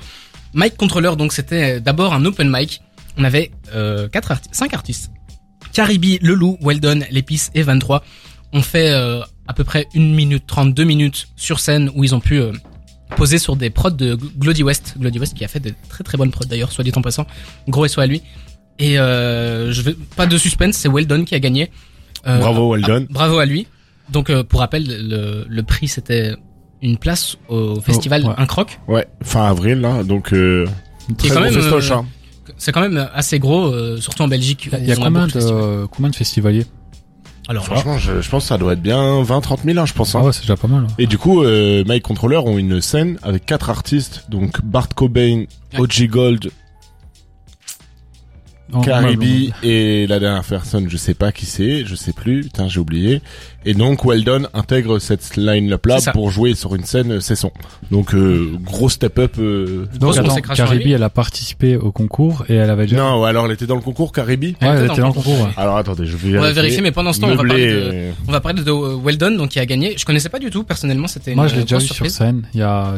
[0.53, 2.83] Mike Controller, donc c'était euh, d'abord un open mic.
[3.17, 5.11] On avait euh, quatre arti- cinq artistes.
[5.73, 8.03] Caribi, Lelou, Weldon, L'épice et 23
[8.53, 12.15] ont fait euh, à peu près une minute 30, deux minutes sur scène où ils
[12.15, 12.53] ont pu euh,
[13.17, 14.95] poser sur des prods de Glody West.
[14.97, 17.27] Glody West qui a fait des très très bonnes prods d'ailleurs, soit dit en passant.
[17.69, 18.23] Gros SO à lui.
[18.79, 21.73] Et euh, je vais pas de suspense, c'est Weldon qui a gagné.
[22.29, 23.07] Euh, Bravo, Weldon.
[23.11, 23.67] ah, bravo à lui.
[24.11, 26.35] Donc euh, pour rappel, le, le prix c'était
[26.81, 28.35] une place au festival ouais.
[28.39, 28.79] Un Croc.
[28.87, 30.65] Ouais, fin avril, là, donc euh,
[31.19, 32.07] très quand bon même, festoche, hein.
[32.57, 34.71] C'est quand même assez gros, euh, surtout en Belgique.
[34.79, 36.67] Il y a combien de, combien de festivaliers?
[37.51, 40.15] Alors Franchement, je, je pense que ça doit être bien 20-30 000, hein, je pense.
[40.15, 40.21] hein.
[40.23, 40.85] Ah ouais, c'est déjà pas mal.
[40.89, 40.95] hein.
[40.99, 45.47] Et du coup, euh, Mike Controller ont une scène avec quatre artistes, donc Bart Cobain.
[45.77, 46.51] OG Gold,
[48.73, 52.69] Oh, Caribi et la dernière personne, je sais pas qui c'est, je sais plus, putain
[52.69, 53.21] j'ai oublié.
[53.67, 56.13] Et donc Weldon intègre cette line-up là C'est ça.
[56.13, 57.51] pour jouer sur une scène euh, c'est son.
[57.91, 59.35] Donc euh, gros step-up.
[59.39, 62.97] euh, Donc Grosse attends, Caribi, elle a participé au concours et elle avait déjà.
[62.97, 64.57] Non, alors elle était dans le concours Caribi.
[64.63, 65.41] Ouais, elle était était dans le concours.
[65.41, 65.51] ouais.
[65.57, 66.81] Alors attendez, je vais on va vérifier.
[66.81, 69.33] mais pendant ce temps, on va parler de, euh, on va parler de euh, Weldon,
[69.33, 69.95] donc qui a gagné.
[69.99, 72.11] Je connaissais pas du tout personnellement, c'était une Moi, je l'ai euh, déjà vu sur
[72.11, 72.95] scène il y a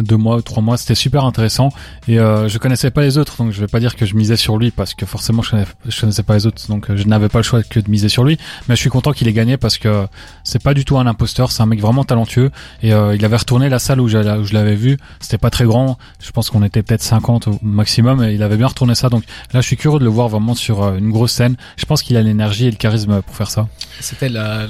[0.00, 0.76] deux mois ou trois mois.
[0.76, 1.70] C'était super intéressant
[2.08, 4.36] et euh, je connaissais pas les autres, donc je vais pas dire que je misais
[4.36, 7.04] sur lui parce que forcément je connaissais, je connaissais pas les autres, donc euh, je
[7.06, 8.38] n'avais pas le choix que de miser sur lui.
[8.68, 10.03] Mais je suis content qu'il ait gagné parce que
[10.42, 12.50] c'est pas du tout un imposteur, c'est un mec vraiment talentueux
[12.82, 14.18] et euh, il avait retourné la salle où, je
[14.52, 14.96] l'avais vu.
[15.20, 18.56] C'était pas très grand, je pense qu'on était peut-être 50 au maximum et il avait
[18.56, 19.08] bien retourné ça.
[19.08, 21.56] Donc là, je suis curieux de le voir vraiment sur euh, une grosse scène.
[21.76, 23.68] Je pense qu'il a l'énergie et le charisme pour faire ça.
[24.00, 24.66] C'était la,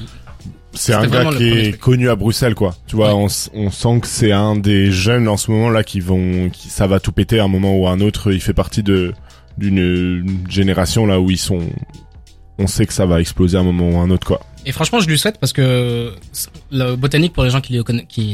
[0.73, 1.81] C'est un gars qui est truc.
[1.81, 2.75] connu à Bruxelles, quoi.
[2.87, 6.51] Tu vois, on, sent que c'est un des jeunes en ce moment là qui vont,
[6.51, 8.33] qui ça va tout péter à un moment ou à un autre.
[8.33, 9.15] Il fait partie de
[9.57, 11.61] d'une une génération là où ils sont.
[12.59, 14.41] On sait que ça va exploser à un moment ou à un autre, quoi.
[14.67, 16.13] Et franchement, je lui souhaite parce que
[16.71, 17.75] le botanique, pour les gens qui,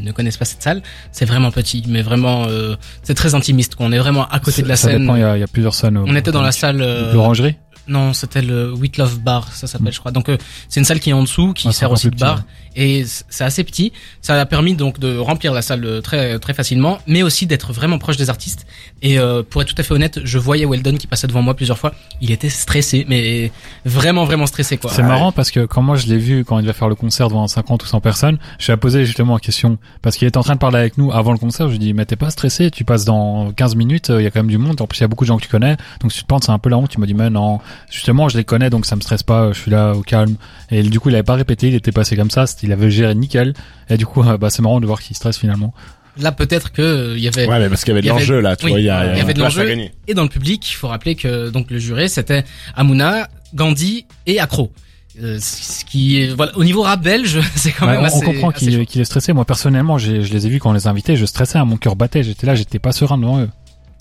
[0.02, 3.74] ne connaissent pas cette salle, c'est vraiment petit, mais vraiment, euh, c'est très intimiste.
[3.74, 3.86] quoi.
[3.86, 5.10] On est vraiment à côté de la ça scène.
[5.14, 5.96] il y a, il y a plusieurs scènes.
[5.98, 6.80] On était dans la salle.
[6.82, 7.56] euh, L'orangerie
[7.88, 10.12] Non, c'était le With Love Bar, ça s'appelle, je crois.
[10.12, 10.36] Donc euh,
[10.68, 12.42] c'est une salle qui est en dessous, qui Ah, sert aussi de bar, ouais.
[12.76, 13.92] Et c'est assez petit.
[14.22, 17.72] Ça a permis donc de remplir la salle euh, très très facilement, mais aussi d'être
[17.72, 18.66] vraiment proche des artistes.
[19.02, 21.54] Et euh, pour être tout à fait honnête, je voyais Weldon qui passait devant moi
[21.54, 21.92] plusieurs fois.
[22.20, 23.50] Il était stressé, mais
[23.84, 24.90] vraiment vraiment stressé quoi.
[24.92, 27.28] C'est marrant parce que quand moi je l'ai vu quand il devait faire le concert
[27.28, 30.38] devant 50 ou 100 personnes, je lui ai posé justement la question parce qu'il était
[30.38, 31.66] en train de parler avec nous avant le concert.
[31.66, 34.24] Je lui ai dit mais t'es pas stressé Tu passes dans 15 minutes, euh, il
[34.24, 34.80] y a quand même du monde.
[34.80, 36.28] En plus il y a beaucoup de gens que tu connais, donc si tu te
[36.28, 36.88] penses c'est un peu la honte.
[36.90, 37.58] Tu m'as dit mais non,
[37.90, 39.52] justement je les connais donc ça me stresse pas.
[39.52, 40.36] Je suis là au calme.
[40.70, 42.46] Et du coup il avait pas répété, il était passé comme ça.
[42.46, 43.54] c'était- Il avait géré nickel.
[43.88, 45.72] Et du coup euh, bah c'est marrant de voir qu'il stresse finalement.
[46.18, 48.10] Là peut-être que euh, il y avait Ouais, mais parce qu'il y avait de y
[48.10, 49.64] l'enjeu là, tu oui, vois, il y a, il y avait de l'enjeu.
[49.66, 49.92] gagner.
[50.08, 52.44] Et dans le public, il faut rappeler que donc le juré c'était
[52.74, 54.72] Amuna, Gandhi et Accro.
[55.22, 58.16] Euh, ce qui est- voilà au niveau rap belge, c'est quand Ouais, même on, assez.
[58.18, 59.32] on comprend qu'il est stressé.
[59.32, 61.96] Moi personnellement je les ai vus quand on les invitait, je stressais, hein, mon cœur
[61.96, 62.22] battait.
[62.22, 63.48] J'étais là, j'étais pas serein devant eux.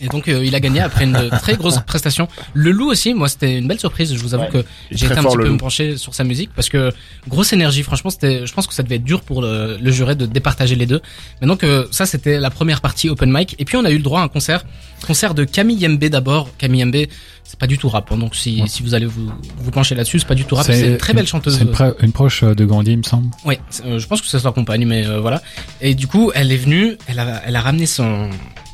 [0.02, 2.28] Et donc euh, il a gagné après une très grosse prestation.
[2.54, 4.14] Le loup aussi, moi c'était une belle surprise.
[4.14, 4.50] Je vous avoue Ouais.
[4.50, 5.54] que j'ai été un petit peu loup.
[5.54, 6.92] me pencher sur sa musique parce que
[7.28, 7.84] grosse énergie.
[7.84, 10.76] Franchement, c'était, je pense que ça devait être dur pour le, le juré de départager
[10.76, 11.02] les deux.
[11.42, 13.56] Mais donc euh, ça c'était la première partie open mic.
[13.60, 14.64] Et puis on a eu le droit à un concert,
[15.06, 16.50] concert de Camille Mb d'abord.
[16.58, 16.96] Camille Mb,
[17.44, 18.10] c'est pas du tout rap.
[18.12, 18.18] hein.
[18.18, 20.66] donc si, si vous allez vous vous pencher là-dessus, c'est pas du tout rap.
[20.66, 21.58] C'est une très belle chanteuse.
[21.58, 21.66] C'est
[22.04, 23.28] une, proche euh, de Gandhi, il me semble.
[23.44, 25.42] Ouais, c'est- euh, je pense que c'est sa compagne, mais euh, voilà.
[25.82, 28.30] Et du coup, elle est venue, elle a, elle a ramené son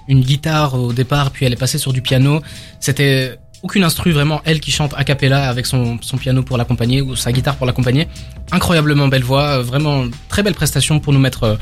[0.07, 2.41] une guitare au départ, puis elle est passée sur du piano.
[2.79, 7.01] C'était aucune instru, vraiment elle qui chante a cappella avec son, son piano pour l'accompagner
[7.01, 8.07] ou sa guitare pour l'accompagner.
[8.51, 11.55] Incroyablement belle voix, euh, vraiment très belle prestation pour nous mettre euh,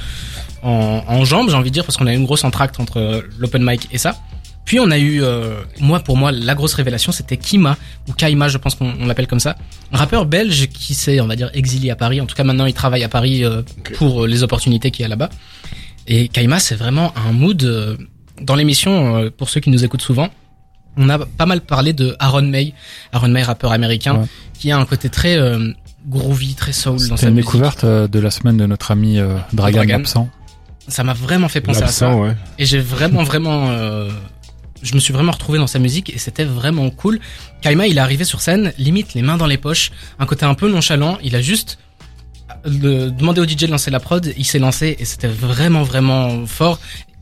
[0.63, 2.97] en, en jambes, j'ai envie de dire, parce qu'on a eu une grosse entracte entre
[2.99, 4.17] euh, l'open mic et ça.
[4.65, 7.77] Puis on a eu, euh, moi pour moi, la grosse révélation, c'était Kima,
[8.07, 9.55] ou Kaima, je pense qu'on on l'appelle comme ça.
[9.91, 12.21] Un rappeur belge qui s'est, on va dire, exilé à Paris.
[12.21, 13.61] En tout cas, maintenant, il travaille à Paris euh,
[13.95, 15.29] pour les opportunités qu'il y a là-bas.
[16.07, 17.63] Et Kaima, c'est vraiment un mood.
[17.63, 17.95] euh,
[18.43, 20.29] dans l'émission, euh, pour ceux qui nous écoutent souvent,
[20.97, 22.73] on a pas mal parlé de Aaron May.
[23.11, 24.25] Aaron May, rappeur américain, Ouais.
[24.59, 25.71] qui a un côté très euh,
[26.07, 27.47] groovy, très soul dans C'était sa une musique.
[27.47, 29.99] découverte euh, de la semaine de notre ami euh, Dragan, Dragan.
[30.01, 30.29] absent.
[30.87, 32.13] Ça m'a vraiment fait penser à ça.
[32.15, 32.35] Ouais.
[32.59, 34.09] Et j'ai vraiment, vraiment, euh,
[34.81, 37.19] je me suis vraiment retrouvé dans sa musique et c'était vraiment cool.
[37.61, 40.53] Kaima, il est arrivé sur scène, limite les mains dans les poches, un côté un
[40.55, 41.17] peu nonchalant.
[41.23, 41.79] Il a juste
[42.65, 46.79] demandé au DJ de lancer la prod, il s'est lancé et c'était vraiment, vraiment fort.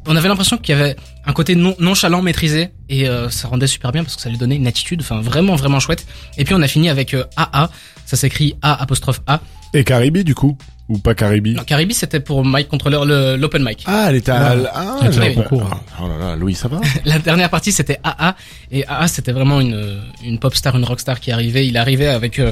[0.08, 3.68] On avait l'impression qu'il y avait un côté non, nonchalant maîtrisé et euh, ça rendait
[3.68, 6.06] super bien parce que ça lui donnait une attitude, enfin vraiment, vraiment chouette.
[6.38, 7.70] Et puis on a fini avec euh, AA,
[8.06, 9.40] ça s'écrit A apostrophe A.
[9.74, 10.58] Et Caribi, du coup?
[10.90, 11.54] Ou pas Caribi?
[11.54, 13.84] Non, Caribi, c'était pour Mike Controller, le- l'open mic.
[13.86, 14.56] Ah, elle était à...
[14.74, 15.70] Ah, Elle était j'avais au pas- concours.
[16.02, 16.82] Oh là là, Louis, ça va?
[17.06, 18.36] La dernière partie c'était AA
[18.72, 21.66] et AA c'était vraiment une une pop star, une rockstar qui arrivait.
[21.68, 22.52] Il arrivait avec euh,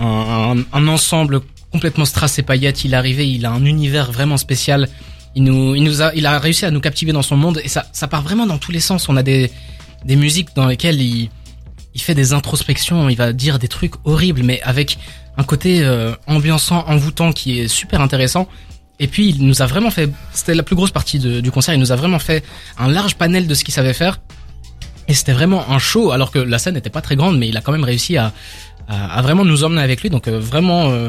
[0.00, 1.40] un, un, un ensemble
[1.70, 2.84] complètement strass et paillettes.
[2.84, 4.88] Il arrivait, il a un univers vraiment spécial.
[5.34, 7.68] Il nous il nous a il a réussi à nous captiver dans son monde et
[7.68, 9.08] ça ça part vraiment dans tous les sens.
[9.08, 9.50] On a des
[10.04, 11.30] des musiques dans lesquelles il
[11.94, 14.98] il fait des introspections, il va dire des trucs horribles mais avec
[15.36, 18.48] un côté euh, ambiançant, envoûtant qui est super intéressant.
[18.98, 21.80] Et puis il nous a vraiment fait, c'était la plus grosse partie du concert, il
[21.80, 22.44] nous a vraiment fait
[22.78, 24.20] un large panel de ce qu'il savait faire.
[25.08, 27.56] Et c'était vraiment un show, alors que la scène n'était pas très grande, mais il
[27.56, 28.32] a quand même réussi à,
[28.88, 30.10] à, à vraiment nous emmener avec lui.
[30.10, 31.08] Donc euh, vraiment euh,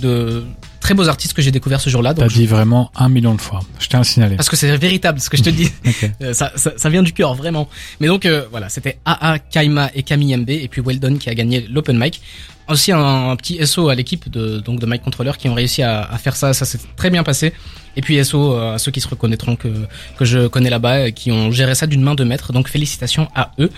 [0.00, 0.42] de
[0.80, 2.12] très beaux artistes que j'ai découvert ce jour-là.
[2.14, 3.60] T'as je- dit vraiment un million de fois.
[3.78, 4.36] Je tiens à le signaler.
[4.36, 5.70] Parce que c'est véritable ce que je te dis.
[5.86, 6.10] Ok.
[6.22, 7.68] Euh, ça, ça, ça vient du cœur, vraiment.
[8.00, 11.34] Mais donc euh, voilà, c'était AA, Kaima et Camille MB, et puis Weldon qui a
[11.34, 12.20] gagné l'open mic.
[12.68, 15.82] Aussi un, un petit SO à l'équipe de donc de Mike Controller qui ont réussi
[15.82, 17.52] à, à faire ça, ça s'est très bien passé.
[17.96, 19.68] Et puis SO euh, à ceux qui se reconnaîtront que
[20.16, 22.52] que je connais là-bas, et qui ont géré ça d'une main de maître.
[22.52, 23.70] Donc félicitations à eux.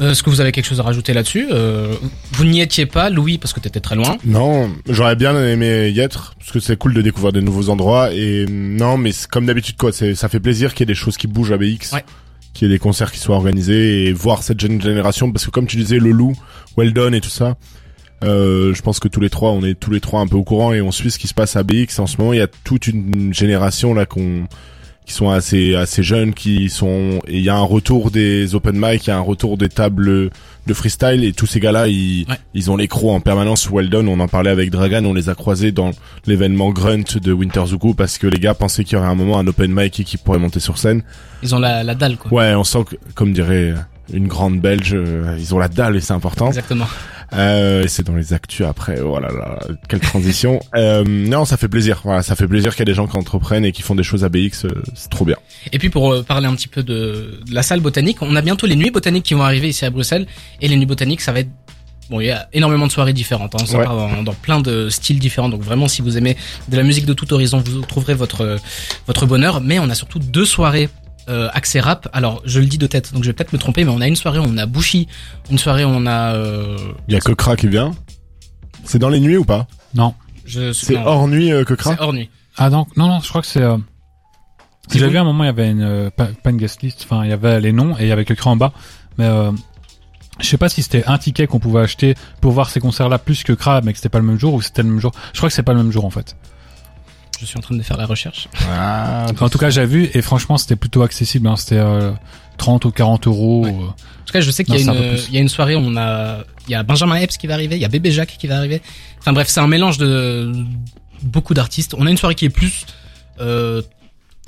[0.00, 1.94] Euh, Est-ce que vous avez quelque chose à rajouter là-dessus euh,
[2.32, 4.16] Vous n'y étiez pas, Louis, parce que t'étais très loin.
[4.24, 8.12] Non, j'aurais bien aimé y être parce que c'est cool de découvrir de nouveaux endroits
[8.12, 11.26] et non, mais comme d'habitude quoi, ça fait plaisir qu'il y ait des choses qui
[11.28, 12.04] bougent à BX, Ouais.
[12.54, 15.50] qu'il y ait des concerts qui soient organisés et voir cette jeune génération parce que
[15.50, 16.34] comme tu disais le loup,
[16.76, 17.56] Weldon et tout ça,
[18.24, 20.44] euh, je pense que tous les trois, on est tous les trois un peu au
[20.44, 22.32] courant et on suit ce qui se passe à BX en ce moment.
[22.32, 24.48] Il y a toute une génération là qu'on
[25.06, 28.74] qui sont assez assez jeunes, qui sont et il y a un retour des open
[28.76, 30.30] mic, il y a un retour des tables
[30.66, 32.36] de freestyle et tous ces gars-là, ils Ouais.
[32.54, 33.68] ils ont les crocs en permanence.
[33.70, 35.90] Weldon, on en parlait avec Dragan, on les a croisés dans
[36.26, 39.38] l'événement Grunt de Winter Zuko parce que les gars pensaient qu'il y aurait un moment
[39.38, 41.02] un open mic et qu'ils pourraient monter sur scène.
[41.42, 42.32] Ils ont la, la dalle, quoi.
[42.32, 43.74] Ouais, on sent que, comme dirait
[44.12, 46.48] une grande belge, euh, ils ont la dalle et c'est important.
[46.48, 46.86] Exactement.
[47.32, 49.00] Euh, c'est dans les actus après.
[49.00, 50.60] Oh là là, quelle transition.
[50.76, 52.00] euh, non, ça fait plaisir.
[52.04, 54.02] Voilà, ça fait plaisir qu'il y a des gens qui entreprennent et qui font des
[54.02, 54.64] choses à BX.
[54.64, 55.36] euh, c'est trop bien.
[55.72, 58.42] Et puis pour euh, parler un petit peu de, de la salle botanique, on a
[58.42, 60.26] bientôt les nuits botaniques qui vont arriver ici à Bruxelles.
[60.60, 61.50] Et les nuits botaniques, ça va être
[62.10, 63.54] Bon, il y a énormément de soirées différentes.
[63.54, 63.64] Hein.
[63.74, 63.82] Ouais.
[63.82, 65.48] part dans, dans plein de styles différents.
[65.48, 66.36] Donc vraiment, si vous aimez
[66.68, 68.58] de la musique de tout horizon, vous trouverez votre
[69.06, 69.62] votre bonheur.
[69.62, 70.90] Mais on a surtout deux soirées
[71.28, 72.08] euh, accès rap.
[72.12, 74.08] Alors, je le dis de tête, donc je vais peut-être me tromper, mais on a
[74.08, 75.08] une soirée où on a Bushi,
[75.50, 76.34] une soirée où on a.
[76.34, 76.76] Euh,
[77.08, 77.92] Il y a que Kra qui vient.
[78.84, 79.66] C'est dans les nuits ou pas?
[79.94, 80.14] Non.
[80.44, 82.30] je, C'est non, hors nuit euh, que Kra c'est hors nuit.
[82.56, 83.62] Ah non, non, non, je crois que c'est...
[83.62, 83.76] Euh...
[84.88, 85.82] C'est J'ai bon vu à un moment, il y avait une...
[85.82, 88.12] euh, pas, pas une guest list, enfin, il y avait les noms et il y
[88.12, 88.72] avait que cran en bas.
[89.16, 89.50] Mais euh,
[90.40, 93.44] je sais pas si c'était un ticket qu'on pouvait acheter pour voir ces concerts-là plus
[93.44, 95.12] que Kra, mais que c'était pas le même jour ou c'était le même jour.
[95.32, 96.36] Je crois que c'est pas le même jour en fait.
[97.40, 98.48] Je suis en train de faire la recherche.
[98.70, 101.46] Ah, En tout cas, j'ai vu et franchement, c'était plutôt accessible.
[101.48, 101.56] Hein.
[101.56, 102.12] C'était euh,
[102.58, 103.64] 30 ou 40 euros.
[103.64, 103.70] Ouais.
[103.70, 103.86] euh.
[103.86, 106.38] En tout cas, je sais qu'il y, a une- y a soirée où on a,
[106.66, 108.56] il y a Benjamin Epps qui va arriver, il y a Bébé Jacques qui va
[108.56, 108.80] arriver.
[109.20, 110.52] Enfin bref, c'est un mélange de
[111.22, 111.94] beaucoup d'artistes.
[111.98, 112.86] On a une soirée qui est plus
[113.40, 113.82] euh,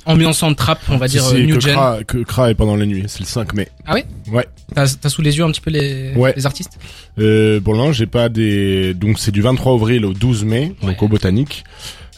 [0.05, 1.73] ambiançante trap, on va si, dire si, euh, new que gen.
[1.73, 3.03] Kra, que Kra est pendant les nuits.
[3.07, 3.67] C'est le 5 mai.
[3.85, 4.05] Ah ouais?
[4.31, 4.47] Ouais.
[4.73, 6.33] T'as t'as sous les yeux un petit peu les, Ouais.
[6.35, 6.79] les artistes?
[7.19, 8.93] Euh, pour l'instant, j'ai pas des.
[8.93, 11.63] Donc c'est du 23 avril au 12 mai, donc au Botanique.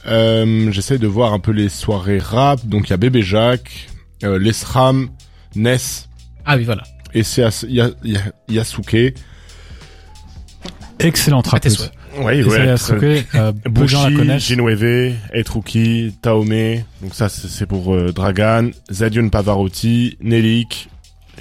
[0.07, 2.65] Euh, J'essaie de voir un peu les soirées rap.
[2.65, 3.88] Donc il y a Bébé Jacques,
[4.23, 5.09] euh, Lesram,
[5.55, 6.09] Ness
[6.45, 6.83] Ah oui, voilà.
[7.13, 9.13] et c'est Yas- Ya- Ya- Yasuke.
[10.99, 11.77] Excellent À tes trappeuse.
[11.77, 11.91] souhaits.
[12.25, 13.03] Ouais, Yasuke,
[13.35, 14.43] euh, peu de gens la Bushi, connaissent.
[14.43, 16.83] Jinweve, Etruki, Taome.
[17.01, 20.89] Donc ça c'est c'est pour euh, Dragan, Zadion Pavarotti, Nelik.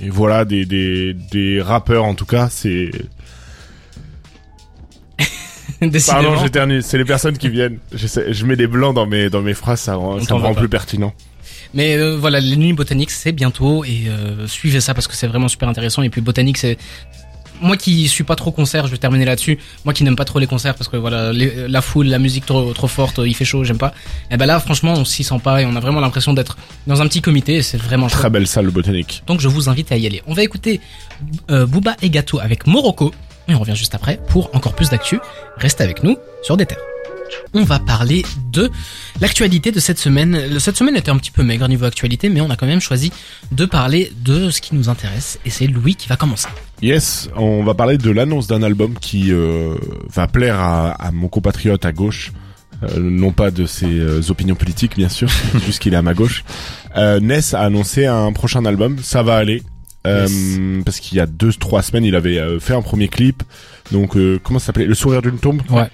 [0.01, 2.49] Et voilà des des des rappeurs en tout cas.
[2.51, 2.91] C'est
[6.07, 6.83] Pardon, j'éternue.
[6.83, 7.79] C'est les personnes qui viennent.
[7.93, 10.61] Je mets des blancs dans mes dans mes phrases, ça, On me rend pas.
[10.61, 11.13] plus pertinent.
[11.75, 15.27] Mais euh, voilà, les nuits botaniques, c'est bientôt et euh, suivez ça parce que c'est
[15.27, 16.03] vraiment super intéressant.
[16.03, 16.79] Et puis botanique, c'est
[17.61, 19.59] moi qui suis pas trop concert, je vais terminer là-dessus.
[19.85, 22.47] Moi qui n'aime pas trop les concerts parce que voilà, les- la foule, la musique
[22.47, 23.93] trop trop forte, il fait chaud, j'aime pas.
[24.31, 27.03] Et ben là, franchement, on s'y sent pas et on a vraiment l'impression d'être dans
[27.03, 27.57] un petit comité.
[27.57, 28.21] et C'est vraiment chouette.
[28.21, 29.23] Très belle salle le botanique.
[29.27, 30.23] Donc je vous invite à y aller.
[30.27, 30.81] On va écouter
[31.51, 33.13] euh, Booba et Gato avec Morocco
[33.55, 35.21] on revient juste après pour encore plus d'actu.
[35.57, 36.79] Restez avec nous sur des terres.
[37.53, 38.71] On va parler de
[39.21, 40.59] l'actualité de cette semaine.
[40.59, 43.13] Cette semaine était un petit peu maigre niveau actualité, mais on a quand même choisi
[43.53, 46.49] de parler de ce qui nous intéresse et c'est Louis qui va commencer.
[46.81, 49.75] Yes, on va parler de l'annonce d'un album qui euh,
[50.13, 52.33] va plaire à, à mon compatriote à gauche.
[52.85, 55.29] Euh, non pas de ses euh, opinions politiques bien sûr,
[55.67, 56.45] juste qu'il est à ma gauche.
[56.97, 59.63] Euh, Ness a annoncé un prochain album, ça va aller.
[60.07, 63.43] Euh, Parce qu'il y a deux, trois semaines, il avait euh, fait un premier clip.
[63.93, 64.87] Donc, euh, comment ça s'appelait?
[64.87, 65.63] Le sourire d'une tombe?
[65.71, 65.89] Ouais.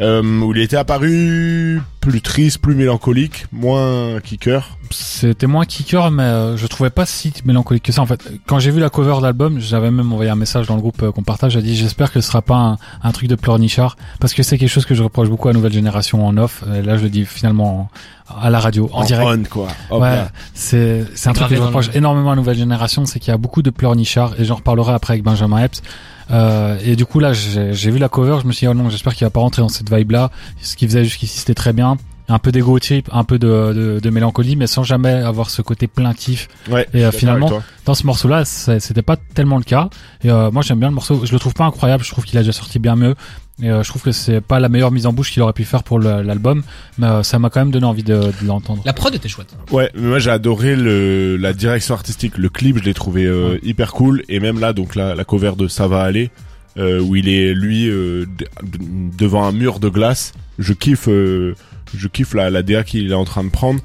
[0.00, 4.76] Euh, où il était apparu plus triste, plus mélancolique, moins kicker.
[4.90, 8.02] C'était moins kicker, mais euh, je trouvais pas si mélancolique que ça.
[8.02, 10.74] En fait, quand j'ai vu la cover de l'album, j'avais même envoyé un message dans
[10.74, 11.52] le groupe euh, qu'on partage.
[11.52, 14.58] J'ai dit j'espère que ce sera pas un, un truc de pleurnichard, parce que c'est
[14.58, 16.64] quelque chose que je reproche beaucoup à Nouvelle Génération en off.
[16.76, 17.88] Et là, je le dis finalement
[18.28, 19.28] en- à la radio, en, direct.
[19.28, 19.68] on, quoi.
[19.90, 23.30] Hop ouais, c'est c'est un truc que je reproche énormément à Nouvelle Génération, c'est qu'il
[23.30, 25.82] y a beaucoup de pleurnichards, et j'en reparlerai après avec Benjamin Epps.
[26.30, 28.90] Euh, et du coup là, j'ai vu la cover, je me suis dit oh non,
[28.90, 30.30] j'espère qu'il va pas rentrer dans cette vibe-là.
[30.60, 31.96] Ce qu'il faisait jusqu'ici, c'était très bien.
[32.26, 35.60] Un peu d'ego trip, un peu de, de, de mélancolie, mais sans jamais avoir ce
[35.60, 36.48] côté plaintif.
[36.70, 37.50] Ouais, Et, euh, finalement.
[37.84, 39.90] Dans ce morceau-là, c'était pas tellement le cas.
[40.22, 41.20] Et euh, moi, j'aime bien le morceau.
[41.26, 42.02] Je le trouve pas incroyable.
[42.02, 43.14] Je trouve qu'il a déjà sorti bien mieux.
[43.62, 45.64] Et euh, je trouve que c'est pas la meilleure mise en bouche qu'il aurait pu
[45.64, 46.64] faire pour l'album,
[46.98, 48.82] mais euh, ça m'a quand même donné envie de, de l'entendre.
[48.84, 49.54] La prod était chouette.
[49.70, 53.52] Ouais, mais moi j'ai adoré le la direction artistique, le clip, je l'ai trouvé euh,
[53.52, 53.60] Ouais.
[53.62, 56.30] hyper cool et même là donc la, la cover de ça va aller
[56.78, 58.78] euh, où il est lui euh, d- d-
[59.16, 60.32] devant un mur de glace.
[60.58, 61.54] Je kiffe euh,
[61.96, 63.78] je kiffe la la DA qu'il est en train de prendre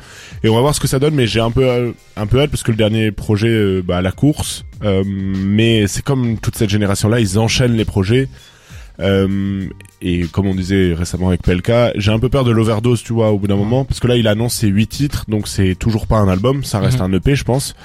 [0.43, 2.49] et on va voir ce que ça donne mais j'ai un peu un peu hâte
[2.49, 6.71] parce que le dernier projet euh, bah la course euh, mais c'est comme toute cette
[6.71, 8.27] génération là, ils enchaînent les projets.
[8.99, 9.65] Euh,
[10.01, 13.31] et comme on disait récemment avec Pelka, j'ai un peu peur de l'overdose, tu vois,
[13.31, 16.05] au bout d'un moment, parce que là, il annonce ses huit titres, donc c'est toujours
[16.07, 17.13] pas un album, ça reste Mhm.
[17.13, 17.75] un EP, je pense.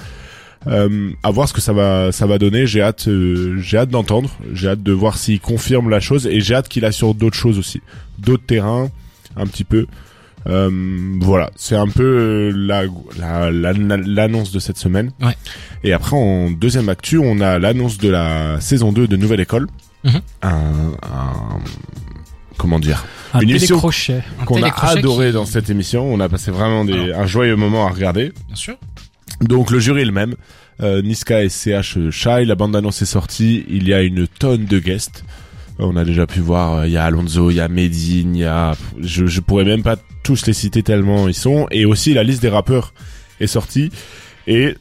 [0.67, 2.65] Euh, à voir ce que ça va, ça va donner.
[2.65, 6.41] J'ai hâte, euh, j'ai hâte d'entendre, j'ai hâte de voir s'il confirme la chose, et
[6.41, 7.81] j'ai hâte qu'il assure d'autres choses aussi,
[8.17, 8.89] d'autres terrains,
[9.37, 9.85] un petit peu.
[10.47, 10.69] Euh,
[11.21, 12.83] voilà, c'est un peu euh, la
[13.17, 15.11] la- la- l'annonce de cette semaine.
[15.21, 15.33] Ouais.
[15.83, 19.67] Et après, en deuxième actu, on a l'annonce de la saison 2 de Nouvelle École.
[20.05, 20.21] Mhm.
[20.43, 20.49] Un,
[21.03, 21.59] un-
[22.57, 23.75] comment dire Un Une émission
[24.45, 26.05] qu'on a adoré qui- dans cette émission.
[26.13, 28.31] On a passé vraiment des, un joyeux moment à regarder.
[28.47, 28.75] Bien sûr.
[29.41, 30.35] Donc le jury est le même.
[30.81, 33.65] Euh, Niska et CH Shy, la bande d'annonce est sortie.
[33.69, 35.23] Il y a une tonne de guests.
[35.79, 38.35] Euh, On a déjà pu voir, euh, il y a Alonso, il y a Medine,
[38.35, 41.67] il y a, je, je pourrais même pas tous les citer tellement ils sont.
[41.71, 42.93] Et aussi la liste des rappeurs
[43.39, 43.89] est sortie.
[44.47, 44.75] Et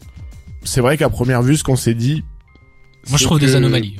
[0.64, 2.22] c'est vrai qu'à première vue, ce qu'on s'est dit.
[3.08, 3.96] Moi, je trouve des anomalies.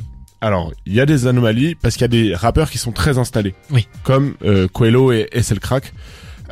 [0.47, 3.19] Alors, il y a des anomalies parce qu'il y a des rappeurs qui sont très
[3.19, 3.55] installés.
[3.71, 3.87] Oui.
[4.03, 5.93] Comme euh, Coelho et SL Crack.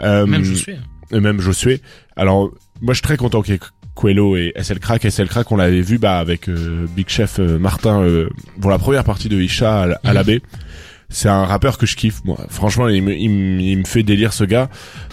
[0.03, 0.75] Euh, Même je suis.
[1.11, 1.81] et même Josué.
[2.17, 2.51] Alors,
[2.81, 3.61] moi, je suis très content qu'il y ait
[3.95, 5.05] Coelho et SL Crack.
[5.09, 8.29] SL Crack, on l'avait vu bah, avec euh, Big Chef euh, Martin euh,
[8.61, 10.15] pour la première partie de Isha à, à Mhm.
[10.15, 10.41] la baie.
[11.11, 12.25] c'est un rappeur que je kiffe.
[12.25, 14.71] Moi, franchement, il me, il, me, il me fait délire ce gars.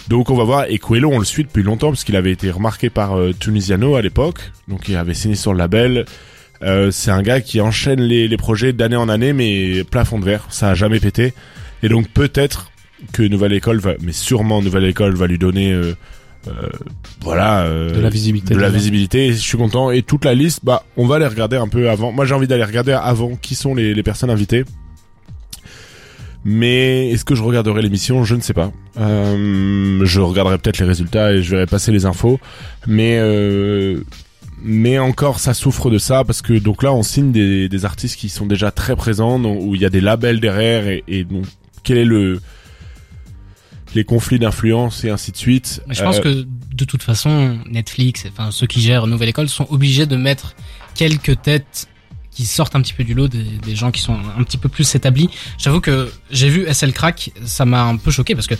[0.07, 0.65] Donc on va voir.
[0.69, 3.95] Et Coelho, on le suit depuis longtemps parce qu'il avait été remarqué par euh, Tunisiano
[3.97, 4.39] à l'époque.
[4.69, 6.05] Donc il avait signé sur le label.
[6.61, 10.25] Euh, c'est un gars qui enchaîne les, les projets d'année en année, mais plafond de
[10.25, 11.33] verre, ça a jamais pété.
[11.83, 12.71] Et donc peut-être
[13.13, 15.95] que Nouvelle École va, mais sûrement Nouvelle École va lui donner, euh,
[16.47, 16.51] euh,
[17.21, 19.27] voilà, euh, De la visibilité, de la visibilité.
[19.27, 19.91] Et je suis content.
[19.91, 22.11] Et toute la liste, bah, on va les regarder un peu avant.
[22.11, 24.65] Moi, j'ai envie d'aller regarder avant qui sont les, les personnes invitées.
[26.45, 28.23] Mais est-ce que je regarderai l'émission?
[28.23, 28.71] Je ne sais pas.
[28.97, 32.39] Euh, je regarderai peut-être les résultats et je verrai passer les infos.
[32.87, 34.01] Mais euh,
[34.61, 38.17] mais encore, ça souffre de ça parce que donc là, on signe des, des artistes
[38.17, 41.23] qui sont déjà très présents, donc, où il y a des labels derrière et, et
[41.23, 41.45] donc
[41.83, 42.41] quel est le
[43.95, 45.81] les conflits d'influence et ainsi de suite.
[45.89, 49.65] Je pense Euh, que de toute façon, Netflix, enfin ceux qui gèrent Nouvelle École sont
[49.71, 50.55] obligés de mettre
[50.93, 51.87] quelques têtes
[52.39, 54.69] qui sortent un petit peu du lot des, des gens qui sont un petit peu
[54.69, 55.29] plus établis.
[55.57, 58.55] J'avoue que j'ai vu SL Crack, ça m'a un peu choqué parce que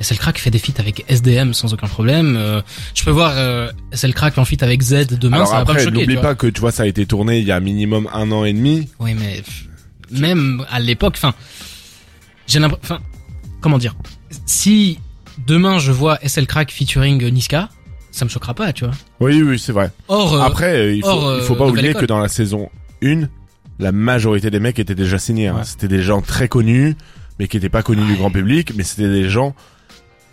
[0.00, 2.36] SL Crack fait des feats avec SDM sans aucun problème.
[2.36, 2.60] Euh,
[2.92, 5.74] je peux voir euh, SL Crack en feat avec Z demain, alors ça va pas
[5.74, 5.98] me après, choquer.
[5.98, 8.32] tu n'oublie pas que tu vois, ça a été tourné il y a minimum un
[8.32, 8.88] an et demi.
[8.98, 9.44] Oui, mais
[10.10, 11.32] même à l'époque, enfin,
[12.48, 13.00] j'ai l'impression, enfin,
[13.60, 13.94] comment dire,
[14.44, 14.98] si
[15.46, 17.68] demain je vois SL Crack featuring Niska,
[18.10, 18.94] ça me choquera pas, tu vois.
[19.20, 19.90] Oui, oui, c'est vrai.
[20.08, 22.18] Or, euh, Après, euh, il faut, hors, il faut euh, pas Nouvelle oublier que dans
[22.18, 22.70] la saison
[23.02, 23.28] 1,
[23.78, 25.48] la majorité des mecs étaient déjà signés.
[25.48, 25.56] hein.
[25.56, 25.64] Ouais.
[25.64, 26.96] C'était des gens très connus,
[27.38, 29.54] mais qui étaient pas connus du grand public, mais c'était des gens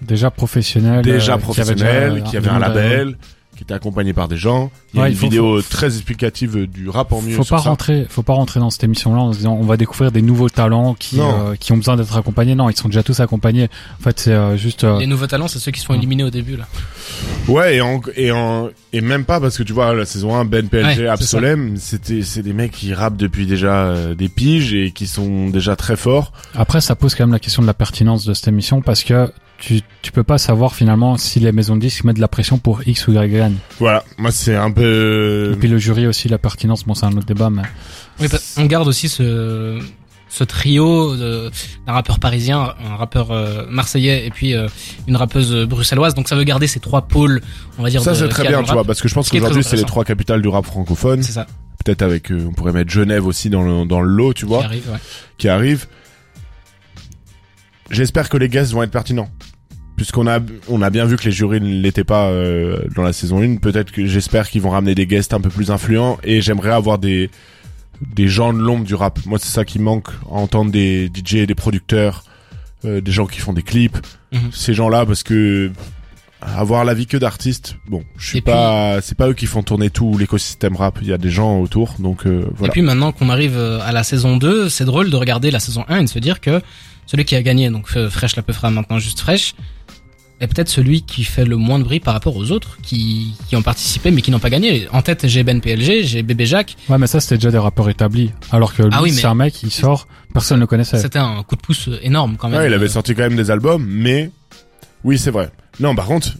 [0.01, 1.01] Déjà professionnel.
[1.03, 3.17] déjà euh, professionnels, qui avaient un label,
[3.57, 4.71] qui étaient accompagnés par des gens.
[4.93, 7.57] Il y a Ouais, une faut- vidéo très explicative du rap en mieux Faut pas
[7.61, 7.69] ça.
[7.69, 10.49] rentrer, faut pas rentrer dans cette émission-là en se disant on va découvrir des nouveaux
[10.49, 12.55] talents qui euh, qui ont besoin d'être accompagnés.
[12.55, 13.69] Non, ils sont déjà tous accompagnés.
[13.99, 14.83] En fait, c'est euh, juste.
[14.85, 16.67] euh, les nouveaux talents, c'est ceux qui se font éliminer au début, là.
[17.47, 20.45] Ouais, et, en, et, en, et même pas parce que tu vois, la saison 1,
[20.45, 24.29] Ben PLG, Ouais, c'est Absolem, c'était, c'est des mecs qui rappent depuis déjà euh, des
[24.29, 26.31] piges et qui sont déjà très forts.
[26.53, 29.31] Après, ça pose quand même la question de la pertinence de cette émission parce que
[29.57, 32.57] tu tu peux pas savoir finalement si les maisons de disques mettent de la pression
[32.57, 33.55] pour X ou Y gagne.
[33.79, 35.51] Voilà, moi c'est un peu...
[35.53, 37.63] Et puis le jury aussi, la pertinence, bon, c'est un autre débat, mais
[38.19, 39.79] Oui, parce- on garde aussi ce,
[40.29, 41.49] ce trio d'un
[41.87, 44.67] rappeur parisien, un rappeur euh, marseillais et puis euh,
[45.07, 46.13] une rappeuse bruxelloise.
[46.13, 47.41] Donc ça veut garder ces trois pôles,
[47.79, 48.01] on va dire.
[48.01, 49.75] Ça c'est très qui a bien, tu vois, parce que je pense qui qu'aujourd'hui c'est
[49.75, 51.23] les trois capitales du rap francophone.
[51.23, 51.47] C'est ça.
[51.83, 54.49] Peut-être avec, euh, on pourrait mettre Genève aussi dans le, dans le lot, tu Qui
[54.49, 54.97] vois, arrive, ouais.
[55.37, 55.87] qui arrive.
[57.89, 59.29] J'espère que les guests vont être pertinents.
[59.97, 63.11] Puisqu'on a, on a bien vu que les jurys ne l'étaient pas euh, dans la
[63.13, 66.39] saison 1, peut-être que j'espère qu'ils vont ramener des guests un peu plus influents et
[66.39, 67.29] j'aimerais avoir des
[68.13, 69.17] des gens de l'ombre du rap.
[69.25, 72.23] Moi, c'est ça qui manque, entendre des DJ, des producteurs,
[72.85, 73.97] euh, des gens qui font des clips,
[74.31, 74.51] Mhm.
[74.51, 75.71] ces gens-là, parce que
[76.41, 79.63] avoir la vie que d'artistes, bon, je suis Et pas, c'est pas eux qui font
[79.63, 80.99] tourner tout l'écosystème rap.
[81.01, 82.69] Il y a des gens autour, donc euh, voilà.
[82.69, 85.59] Et puis maintenant qu'on arrive euh, à la saison 2, c'est drôle de regarder la
[85.59, 86.61] saison 1 et de se dire que
[87.05, 89.55] celui qui a gagné, donc euh, Fresh la peu fera maintenant juste Fresh,
[90.39, 93.55] est peut-être celui qui fait le moins de bruit par rapport aux autres qui, qui
[93.55, 94.87] ont participé mais qui n'ont pas gagné.
[94.91, 96.75] En tête, j'ai Ben PLG, j'ai Bébé Jacques.
[96.89, 98.31] ouais, mais ça c'était déjà des rappeurs établis.
[98.51, 100.99] Alors que lui, Ah oui, mais- c'est un mec, il sort, personne ne le connaissait.
[100.99, 102.59] C'était un coup de pouce énorme quand même.
[102.59, 104.29] Ouais, il avait sorti quand même des albums, mais
[105.03, 105.49] oui, c'est vrai.
[105.79, 106.33] Non, par contre,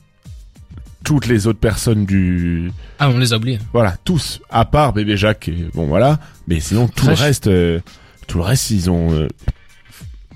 [1.04, 3.60] toutes les autres personnes du, Ah, on les a oubliés.
[3.73, 7.19] voilà, tous, à part Bébé Jacques, et bon voilà, mais sinon tout Fresh.
[7.19, 7.80] le reste, euh,
[8.28, 9.28] tout le reste, ils ont euh,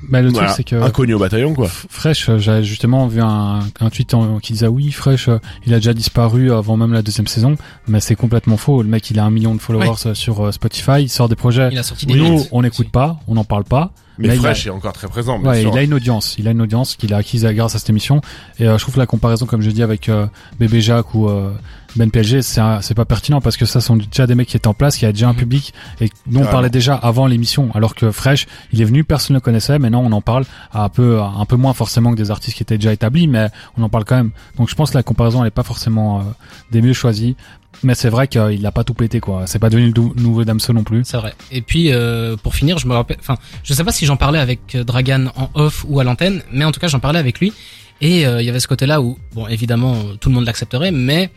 [0.09, 1.67] Mais le voilà, truc c'est que inconnus au bataillon quoi.
[1.67, 5.73] Fresh, euh, j'avais justement vu un, un tweet en- qui disait oui, Fresh, euh, il
[5.73, 7.55] a déjà disparu avant même la deuxième saison,
[7.87, 8.81] mais c'est complètement faux.
[8.81, 11.69] Le mec, il a un million de followers euh, sur Spotify, il sort des projets.
[11.71, 12.47] Il a sorti des Nous, hits.
[12.51, 13.91] on n'écoute pas, on n'en parle pas.
[14.17, 15.39] Mais Là, Fresh a- est encore très présent.
[15.39, 15.71] bien Ouais, sûr.
[15.73, 18.21] il a une audience, il a une audience qu'il a acquise grâce à cette émission.
[18.59, 20.27] Et euh, je trouve la comparaison, comme je dis, avec euh,
[20.59, 21.51] Bébé Jacques ou euh,
[21.97, 24.55] Ben PLG, c'est un- c'est pas pertinent parce que ça sont déjà des mecs qui
[24.55, 25.37] étaient en place, qui avaient déjà un Mhm.
[25.39, 27.69] public et dont on parlait déjà avant l'émission.
[27.73, 29.77] Alors que Fresh, il est venu, personne ne le connaissait.
[29.77, 32.77] Maintenant, on en parle un peu, un peu moins forcément que des artistes qui étaient
[32.77, 34.31] déjà établis, mais on en parle quand même.
[34.57, 36.23] Donc je pense que la comparaison, elle est pas forcément euh,
[36.71, 37.35] des mieux choisies.
[37.83, 39.43] Mais c'est vrai qu'il a pas tout pété, quoi.
[39.47, 41.01] C'est pas devenu le nouveau Damso non plus.
[41.05, 41.33] C'est vrai.
[41.51, 44.39] Et puis euh, pour finir, je me rappelle, enfin, je sais pas si j'en parlais
[44.39, 47.39] avec euh, Dragan en off ou à l'antenne, mais en tout cas j'en parlais avec
[47.39, 47.53] lui.
[48.01, 51.29] Et euh, il y avait ce côté-là où, bon, évidemment, tout le monde l'accepterait, mais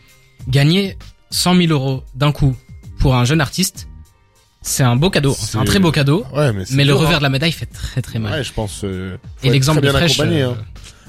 [0.47, 0.97] gagner
[1.31, 2.55] 100 000 euros d'un coup
[2.99, 3.87] pour un jeune artiste,
[4.61, 5.35] c'est un beau cadeau.
[5.37, 6.25] C'est un très beau cadeau.
[6.33, 7.17] Ouais, mais, le dur, revers hein.
[7.19, 8.31] de la médaille fait très très mal.
[8.33, 8.81] Ouais, je pense.
[8.83, 10.57] euh, Et l'exemple de Fresh, euh, hein.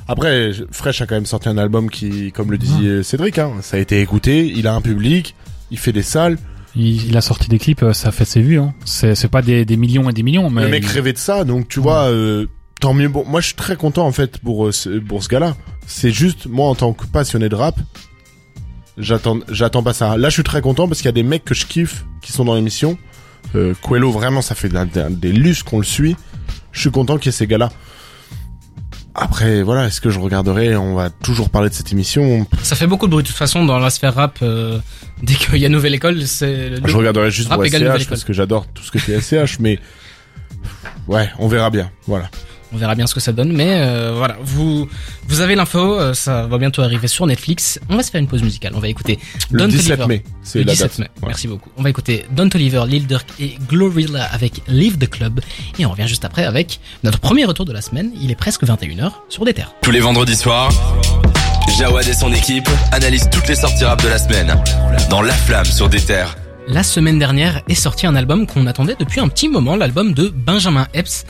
[0.09, 3.77] Après, Fresh a quand même sorti un album qui, comme le disait Cédric, hein, ça
[3.77, 5.35] a été écouté, il a un public,
[5.71, 6.39] il fait des salles.
[6.79, 8.59] Il, il a sorti des clips, euh, ça fait ses vues.
[8.61, 8.75] Hein.
[8.85, 11.19] C'est c'est pas des, des millions et des millions, mais le mec il- rêvait de
[11.19, 12.47] ça, donc tu vois, euh,
[12.81, 13.09] tant mieux.
[13.09, 15.57] Bon, moi, je suis très content en fait pour ce, pour ce gars-là.
[15.87, 17.77] C'est juste moi en tant que passionné de rap,
[18.99, 20.17] j'attends, j'attends pas ça.
[20.17, 22.33] Là, je suis très content parce qu'il y a des mecs que je kiffe qui
[22.33, 22.99] sont dans l'émission.
[23.55, 24.69] Euh, Coelho, vraiment, ça fait
[25.11, 26.17] des lustres qu'on le suit.
[26.73, 27.71] je suis content qu'il y ait ces gars-là.
[29.19, 32.47] Après, voilà, est-ce que je regarderai On va toujours parler de cette émission.
[32.63, 34.39] Ça fait beaucoup de bruit de toute façon dans la sphère rap.
[34.43, 34.79] euh,
[35.23, 38.25] dès qu'il y a nouvelle école, c'est le- Je regarderai juste rap pour SCH parce
[38.25, 39.79] que j'adore tout ce que fait SCH, mais
[41.09, 41.91] ouais, on verra bien.
[42.07, 42.29] Voilà.
[42.73, 44.89] On verra bien ce que ça donne, mais euh, voilà, vous
[45.29, 47.79] vous avez l'info, euh, ça va bientôt arriver sur Netflix.
[47.89, 49.19] On va se faire une pause musicale, on va écouter
[49.51, 50.07] Le Don 17 Toliver.
[50.09, 50.99] mai, c'est le la 17 date.
[50.99, 51.05] mai.
[51.23, 51.29] Ouais.
[51.29, 51.71] Merci beaucoup.
[51.77, 55.41] On va écouter Don Toliver, Lil Durk et Glorilla avec Leave the Club
[55.79, 58.11] et on revient juste après avec notre premier retour de la semaine.
[58.21, 59.73] Il est presque 21h sur des terres.
[59.83, 60.71] Tous les vendredis soirs,
[61.79, 64.55] Jawad et son équipe analysent toutes les sorties rap de la semaine
[65.11, 66.37] dans La Flamme sur des terres.
[66.69, 70.29] La semaine dernière est sorti un album qu'on attendait depuis un petit moment, l'album de
[70.35, 71.25] Benjamin Epps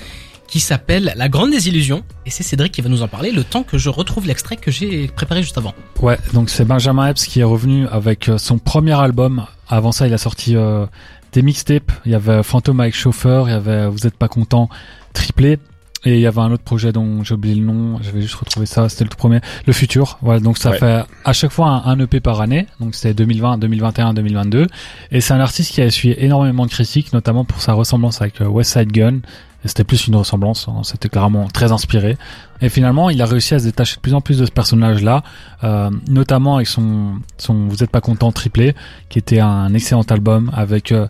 [0.49, 3.62] qui s'appelle La Grande Désillusion et c'est Cédric qui va nous en parler le temps
[3.62, 5.74] que je retrouve l'extrait que j'ai préparé juste avant.
[6.01, 9.44] Ouais, donc c'est Benjamin Epps qui est revenu avec euh, son premier album.
[9.68, 10.86] Avant ça, il a sorti euh,
[11.32, 11.90] des mixtapes.
[12.05, 14.68] Il y avait Phantom avec Chauffeur, il y avait Vous êtes pas content,
[15.12, 15.59] triplé.
[16.05, 18.34] Et il y avait un autre projet dont j'ai oublié le nom, je vais juste
[18.36, 20.18] retrouver ça, c'était le tout premier, Le Futur.
[20.22, 20.78] Voilà, donc ça Ouais.
[20.78, 24.68] fait à chaque fois un, un EP par année, donc c'était 2020, 2021, 2022.
[25.11, 28.40] Et c'est un artiste qui a essuyé énormément de critiques, notamment pour sa ressemblance avec
[28.40, 29.18] euh, West Side Gun.
[29.66, 32.16] C'était plus une ressemblance, hein, c'était clairement très inspiré.
[32.60, 35.22] Et finalement, il a réussi à se détacher de plus en plus de ce personnage-là,
[35.64, 38.74] euh, notamment avec son, son Vous êtes pas content triplé,
[39.08, 41.06] qui était un excellent album avec euh,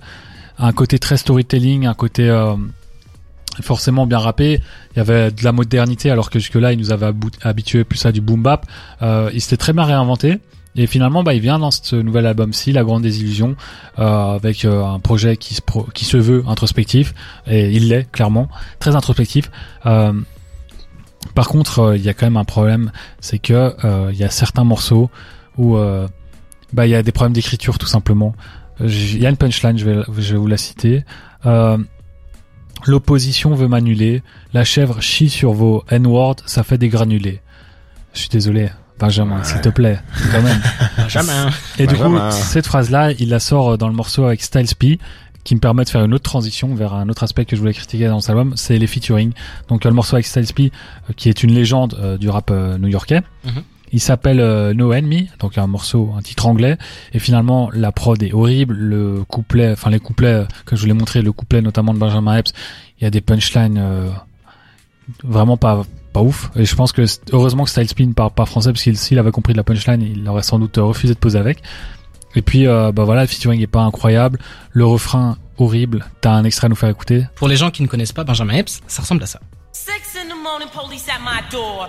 [0.58, 2.54] un côté très storytelling, un côté euh,
[3.60, 4.60] forcément bien rappé.
[4.94, 7.10] Il y avait de la modernité, alors que jusque-là, il nous avait
[7.42, 8.66] habitué plus à du boom bap.
[9.02, 10.38] Il s'était très bien réinventé.
[10.76, 13.56] Et finalement, bah, il vient dans ce nouvel album-ci, La Grande Désillusion,
[13.98, 17.14] euh, avec euh, un projet qui se, pro- qui se veut introspectif,
[17.46, 18.48] et il l'est clairement,
[18.78, 19.50] très introspectif.
[19.86, 20.12] Euh,
[21.34, 24.24] par contre, euh, il y a quand même un problème, c'est que euh, il y
[24.24, 25.10] a certains morceaux
[25.56, 26.06] où euh,
[26.72, 28.34] bah il y a des problèmes d'écriture tout simplement.
[28.80, 31.04] Il y a une punchline, je vais, je vais vous la citer.
[32.84, 34.22] L'opposition veut m'annuler.
[34.52, 37.40] La chèvre chie sur vos N-words, ça fait des granulés.
[38.12, 38.68] Je suis désolé,
[38.98, 39.98] Benjamin, s'il te plaît,
[40.32, 40.60] quand même.
[40.98, 41.50] Benjamin.
[41.78, 44.98] Et du coup, cette phrase-là, il la sort euh, dans le morceau avec Styles P,
[45.44, 47.74] qui me permet de faire une autre transition vers un autre aspect que je voulais
[47.74, 49.32] critiquer dans cet album, c'est les featuring.
[49.68, 50.72] Donc le morceau avec Styles P,
[51.08, 53.22] euh, qui est une légende euh, du rap euh, new-yorkais.
[53.44, 53.62] Mhm.
[53.92, 56.76] Il s'appelle euh, No Enemy, donc un morceau, un titre anglais.
[57.12, 58.74] Et finalement, la prod est horrible.
[58.74, 62.36] Le couplet, enfin les couplets que je vous l'ai montré, le couplet notamment de Benjamin
[62.36, 62.52] Epps,
[62.98, 64.08] il y a des punchlines euh,
[65.22, 65.84] vraiment pas
[66.16, 66.50] pas ouf.
[66.56, 67.02] Et je pense que
[67.32, 69.64] heureusement que Styles P ne parle pas français parce qu'il s'il avait compris de la
[69.64, 71.62] punchline, il aurait sans doute euh, refusé de poser avec.
[72.34, 74.38] Et puis euh, bah voilà, le featuring est pas incroyable,
[74.72, 76.06] le refrain horrible.
[76.22, 77.26] T'as un extrait à nous faire écouter.
[77.34, 79.40] Pour les gens qui ne connaissent pas Benjamin Epps, ça ressemble à ça.
[79.72, 79.90] Six
[80.56, 81.88] morning, police at my door.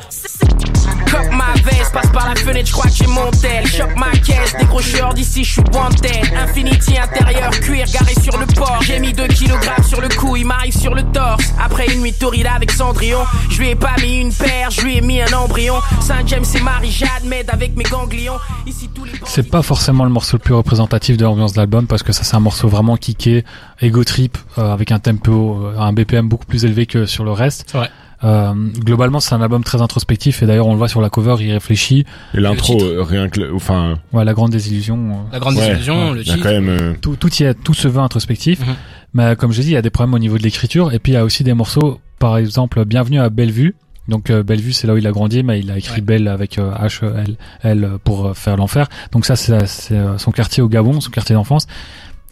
[1.09, 3.65] Coque ma veste, passe par la fenêtre, je crois que j'ai mon tel.
[3.65, 6.35] Chope ma caisse, décrocheur d'ici, je suis wanted.
[6.35, 8.79] Infinity intérieur, cuir garé sur le port.
[8.81, 11.53] J'ai mis 2 kilogrammes sur le cou, il m'arrive sur le torse.
[11.63, 14.97] Après une nuit torride avec Cendrillon, je lui ai pas mis une paire, je lui
[14.97, 15.75] ai mis un embryon.
[16.01, 18.37] Saint-James et Marie-Jade m'aident avec mes ganglions.
[18.65, 21.87] Ici tous les C'est pas forcément le morceau le plus représentatif de l'ambiance de l'album
[21.87, 23.45] parce que ça c'est un morceau vraiment kické,
[23.81, 27.31] ego trip, euh, avec un tempo, euh, un BPM beaucoup plus élevé que sur le
[27.31, 27.65] reste.
[27.67, 27.89] C'est vrai.
[28.23, 31.35] Euh, globalement c'est un album très introspectif et d'ailleurs on le voit sur la cover,
[31.39, 32.05] il réfléchit.
[32.33, 34.97] Et l'intro, euh, rien que, le- enfin, Ouais, la grande désillusion.
[35.11, 36.43] euh, La grande ouais, désillusion, ouais, le il y a titre.
[36.47, 36.69] quand même.
[36.69, 38.59] euh, tout, tout y est, tout se veut introspectif.
[38.61, 38.75] Mhm.
[39.13, 40.93] Mais comme je dis, il y a des problèmes au niveau de l'écriture.
[40.93, 43.75] Et puis il y a aussi des morceaux, par exemple, Bienvenue à Bellevue.
[44.07, 46.01] Donc euh, Bellevue, c'est là où il a grandi, mais il a écrit Ouais.
[46.01, 48.87] Belle avec euh, H E L L pour euh, faire l'enfer.
[49.11, 51.67] Donc ça, c'est c'est, euh, son quartier au Gabon, son quartier d'enfance.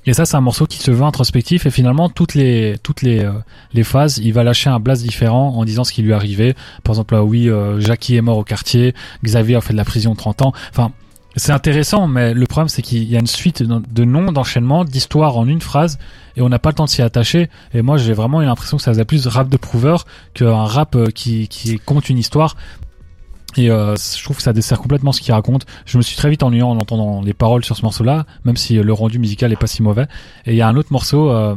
[0.07, 1.65] Et ça, c'est un morceau qui se veut introspectif.
[1.65, 3.31] Et finalement, toutes les toutes les euh,
[3.73, 6.55] les phases, il va lâcher un blast différent en disant ce qui lui arrivé.
[6.83, 8.93] Par exemple, oui, euh, Jackie est mort au quartier,
[9.23, 10.53] Xavier a fait de la prison 30 ans.
[10.71, 10.91] Enfin,
[11.37, 14.85] c'est intéressant, mais le problème, c'est qu'il y a une suite de de noms, d'enchaînements,
[14.85, 15.97] d'histoires en une phrase,
[16.37, 17.49] et on n'a pas le temps de s'y attacher.
[17.73, 20.95] Et moi, j'ai vraiment eu l'impression que ça faisait plus rap de prouveur qu'un rap
[20.95, 22.55] euh, qui, qui compte une histoire.
[23.57, 25.65] Et euh, je trouve que ça dessert complètement ce qu'il raconte.
[25.85, 28.77] Je me suis très vite ennuyé en entendant les paroles sur ce morceau-là, même si
[28.77, 30.07] euh, le rendu musical est pas si mauvais.
[30.45, 31.55] Et il y a un autre morceau euh,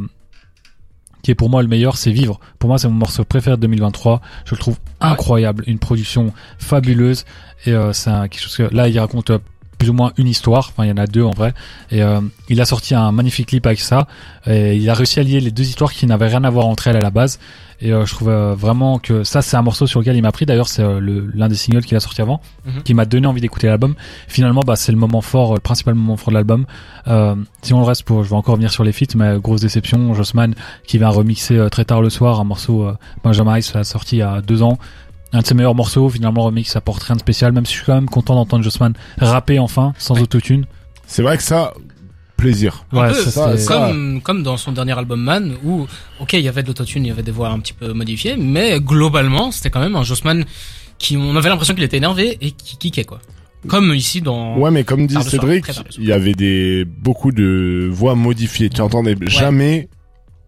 [1.23, 2.41] qui est pour moi le meilleur, c'est Vivre.
[2.59, 4.21] Pour moi, c'est mon morceau préféré de 2023.
[4.45, 7.25] Je le trouve incroyable, une production fabuleuse.
[7.67, 9.39] Et euh, c'est quelque chose que là, il raconte euh,
[9.79, 10.70] plus ou moins une histoire.
[10.72, 11.55] Enfin, il y en a deux en vrai.
[11.91, 14.07] Et euh, il a sorti un magnifique clip avec ça.
[14.47, 16.89] Et il a réussi à lier les deux histoires qui n'avaient rien à voir entre
[16.89, 17.39] elles à la base.
[17.81, 20.33] Et euh, je trouve euh, vraiment que ça, c'est un morceau sur lequel il m'a
[20.33, 20.47] pris.
[20.47, 20.99] D'ailleurs, c'est euh,
[21.33, 22.83] l'un des singles qu'il a sorti avant, Mhm.
[22.83, 23.95] qui m'a donné envie d'écouter l'album.
[24.26, 26.66] Finalement, bah, c'est le moment fort, euh, le principal moment fort de l'album.
[27.07, 30.12] Euh, sinon, le reste, pour, je vais encore revenir sur les feats, mais grosse déception.
[30.12, 30.55] Jossman
[30.89, 32.91] qui vient remixer très tard le soir un morceau
[33.22, 34.76] Benjamin Ice a sorti il y a deux ans.
[35.33, 37.72] Un de ses meilleurs morceaux, finalement, le remix, ça apporte rien de spécial, même si
[37.72, 40.22] je suis quand même content d'entendre Jossman rapper enfin, sans Ouais.
[40.22, 40.64] autotune.
[41.07, 41.74] C'est vrai que ça,
[42.37, 42.85] plaisir.
[42.93, 45.87] Ouais, peu, ça, ça, c'est- ça- comme comme dans son dernier album Man où
[46.20, 48.37] ok il y avait de l'autotune il y avait des voix un petit peu modifiées
[48.39, 50.45] mais globalement c'était quand même un Jossman
[50.99, 53.18] qui on avait l'impression qu'il était énervé et qui kickait quoi
[53.66, 55.64] comme ici dans Ouais, mais comme dit Cédric,
[55.99, 58.70] il y avait des beaucoup de voix modifiées.
[58.70, 59.89] Tu entendais jamais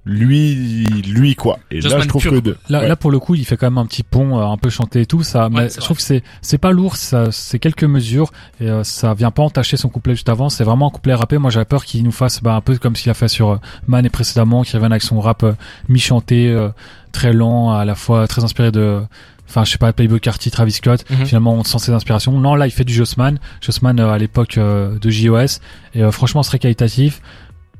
[0.06, 1.58] lui, lui quoi.
[1.70, 2.88] Et là, je trouve que de, Là, ouais.
[2.88, 5.02] là pour le coup, il fait quand même un petit pont, euh, un peu chanté
[5.02, 5.48] et tout ça.
[5.50, 5.82] mais je vrai.
[5.82, 9.42] trouve que c'est c'est pas lourd, ça c'est quelques mesures et euh, ça vient pas
[9.42, 10.48] entacher son couplet juste avant.
[10.48, 11.38] C'est vraiment un couplet rappé.
[11.38, 13.56] Moi, j'avais peur qu'il nous fasse bah, un peu comme s'il a fait sur euh,
[13.86, 15.52] Man et précédemment, qu'il revienne avec son rap euh,
[15.88, 16.70] mi-chanté, euh,
[17.12, 19.00] très lent, à la fois très inspiré de.
[19.48, 21.04] Enfin, je sais pas, Playboy Carty, Travis Scott.
[21.10, 21.26] Mhm.
[21.26, 22.38] Finalement, on sent ses inspirations.
[22.38, 23.40] Non, là, il fait du Jossman.
[23.60, 25.58] Jossman euh, à l'époque euh, de JOS.
[25.94, 27.20] Et euh, franchement, c'est très qualitatif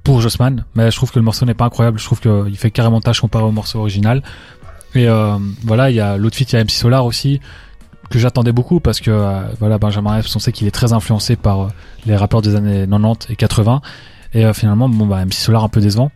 [0.04, 0.64] pour Jossman.
[0.74, 1.98] Mais je trouve que le morceau n'est pas incroyable.
[1.98, 4.22] Je trouve qu'il fait carrément tâche comparé au morceau original.
[4.94, 7.40] Et euh, voilà, il y a l'autre feat, il y a MC Solar aussi
[8.10, 11.36] que j'attendais beaucoup parce que euh, voilà Benjamin Epps, on sait qu'il est très influencé
[11.36, 11.68] par euh,
[12.06, 13.82] les rappeurs des années 90 et 80
[14.34, 16.10] et finalement bon bah MC Solar un peu décevant.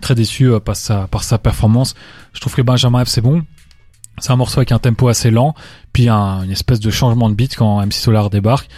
[0.00, 1.94] Très déçu par sa par sa performance.
[2.32, 3.42] Je trouve que Benjamin Epps c'est bon.
[4.18, 5.54] C'est un morceau avec un tempo assez lent,
[5.92, 8.68] puis un, une espèce de changement de beat quand MC Solar débarque.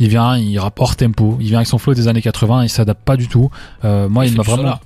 [0.00, 2.68] Il vient, il rappe hors tempo, il vient avec son flow des années 80, il
[2.68, 3.50] s'adapte pas du tout.
[3.84, 4.80] Euh, moi, il, m'a vraiment.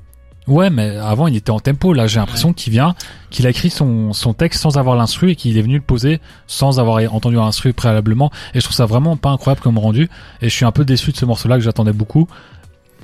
[0.46, 1.92] Ouais, mais avant il était en tempo.
[1.94, 2.94] Là, j'ai l'impression qu'il vient,
[3.30, 6.20] qu'il a écrit son, son texte sans avoir l'instru et qu'il est venu le poser
[6.46, 8.30] sans avoir entendu l'instru préalablement.
[8.52, 10.10] Et je trouve ça vraiment pas incroyable comme rendu.
[10.42, 12.28] Et je suis un peu déçu de ce morceau-là que j'attendais beaucoup.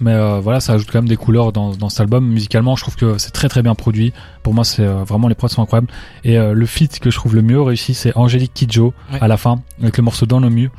[0.01, 2.27] Mais euh, voilà, ça ajoute quand même des couleurs dans, dans cet album.
[2.27, 4.13] Musicalement, je trouve que c'est très très bien produit.
[4.43, 5.89] Pour moi, c'est euh, vraiment les prods sont incroyables.
[6.25, 9.19] Et euh, le feat que je trouve le mieux réussi, c'est Angélique Kidjo Ouais.
[9.21, 10.71] à la fin avec le morceau Dans nos murs.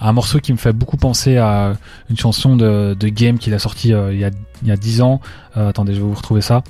[0.00, 1.74] Un morceau qui me fait beaucoup penser à
[2.10, 4.30] une chanson de, de Game qu'il a sorti euh, il y a
[4.62, 5.20] il y a 10 ans.
[5.56, 6.62] Euh, attendez, je vais vous retrouver ça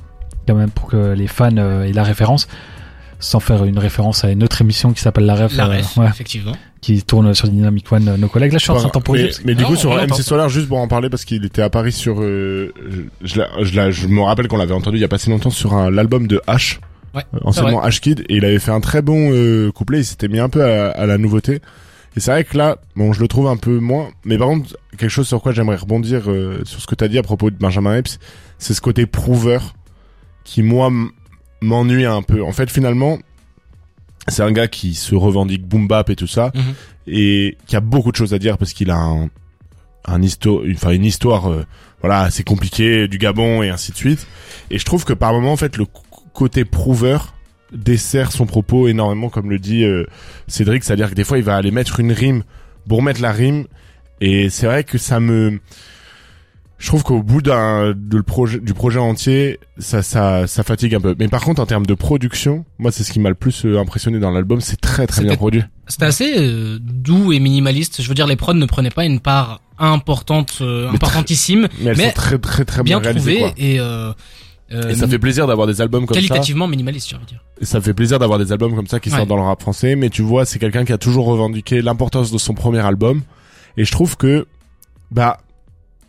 [0.46, 2.46] quand même pour que les fans euh, aient la référence
[3.18, 5.96] sans faire une référence à une autre émission qui s'appelle La Ref, la euh, ref
[5.96, 6.52] ouais, effectivement.
[6.82, 8.52] qui tourne sur Dynamic One nos collègues.
[8.52, 9.94] Là je suis en train de mais, mais du Non, coup sur.
[9.96, 13.38] MC Solar juste pour en parler parce qu'il était à Paris sur euh, je, je,
[13.38, 15.50] la- je, la- je me rappelle qu'on l'avait entendu il y a pas si longtemps
[15.50, 16.78] sur un l'album de H
[17.14, 20.28] Ouais, anciennement H Kid et il avait fait un très bon euh, couplet il s'était
[20.28, 21.62] mis un peu à, à la nouveauté
[22.16, 24.76] et c'est vrai que là bon je le trouve un peu moins mais par contre
[24.98, 27.56] quelque chose sur quoi j'aimerais rebondir euh, sur ce que t'as dit à propos de
[27.56, 28.18] Benjamin Epps
[28.58, 29.74] c'est ce côté prouveur
[30.44, 30.90] qui moi
[31.60, 33.18] m'ennuie un peu en fait finalement
[34.28, 36.74] c'est un gars qui se revendique boom bap et tout ça Mhm.
[37.06, 39.28] et qui a beaucoup de choses à dire parce qu'il a un,
[40.06, 41.64] un histo- une, enfin une histoire euh,
[42.00, 44.26] voilà assez compliquée du Gabon et ainsi de suite
[44.70, 45.86] et je trouve que par moment en fait le
[46.32, 47.34] côté prouveur
[47.72, 50.04] dessert son propos énormément comme le dit euh,
[50.46, 52.42] Cédric c'est à dire que des fois il va aller mettre une rime
[52.88, 53.64] pour mettre la rime.
[54.20, 55.58] Et c'est vrai que ça me
[56.78, 60.94] je trouve qu'au bout d'un de le projet du projet entier ça ça ça fatigue
[60.94, 61.14] un peu.
[61.18, 63.78] Mais par contre en termes de production moi c'est ce qui m'a le plus euh,
[63.78, 64.60] impressionné dans l'album.
[64.60, 65.62] C'est très très bien produit.
[65.86, 68.00] c'était assez euh, doux et minimaliste.
[68.02, 71.90] Je veux dire les prods ne prenaient pas une part importante euh, Mais importantissime mais
[71.90, 73.64] elles Mais sont très très très bien bien, réalisées trouvée quoi.
[73.64, 74.12] et euh,
[74.72, 76.20] euh, Et ça fait plaisir d'avoir des albums comme ça.
[76.20, 78.98] qualitativement minimaliste j'ai envie de dire Et ça fait plaisir d'avoir des albums comme ça
[79.00, 79.16] qui Ouais.
[79.16, 79.94] sortent dans le rap français.
[79.96, 83.22] Mais tu vois, c'est quelqu'un qui a toujours revendiqué l'importance de son premier album.
[83.76, 84.46] Et je trouve que,
[85.10, 85.38] bah,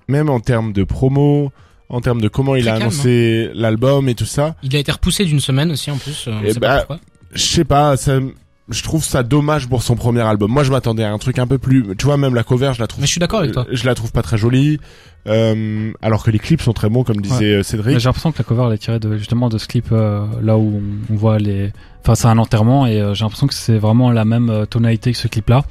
[0.08, 1.52] même en termes de promo,
[1.90, 4.92] en termes de comment il a calme, annoncé l'album et tout ça, il a été
[4.92, 7.00] repoussé d'une semaine aussi en plus euh, on Eh sait bah, pas
[7.34, 8.20] je sais pas, ça,
[8.70, 10.52] je trouve ça dommage pour son premier album.
[10.52, 12.80] Moi, je m'attendais à un truc un peu plus, tu vois, même la cover, je
[12.80, 14.80] la trouve, mais je suis d'accord avec toi je la trouve pas très jolie.
[15.28, 18.00] Euh, alors que les clips sont très bons, comme disait euh, Cédric.
[18.00, 20.58] J'ai l'impression que la cover elle est tirée de, justement de ce clip euh, là
[20.58, 21.74] où on, voit les.
[22.02, 25.12] Enfin, c'est un enterrement et euh, j'ai l'impression que c'est vraiment la même euh, tonalité
[25.12, 25.66] que ce clip-là.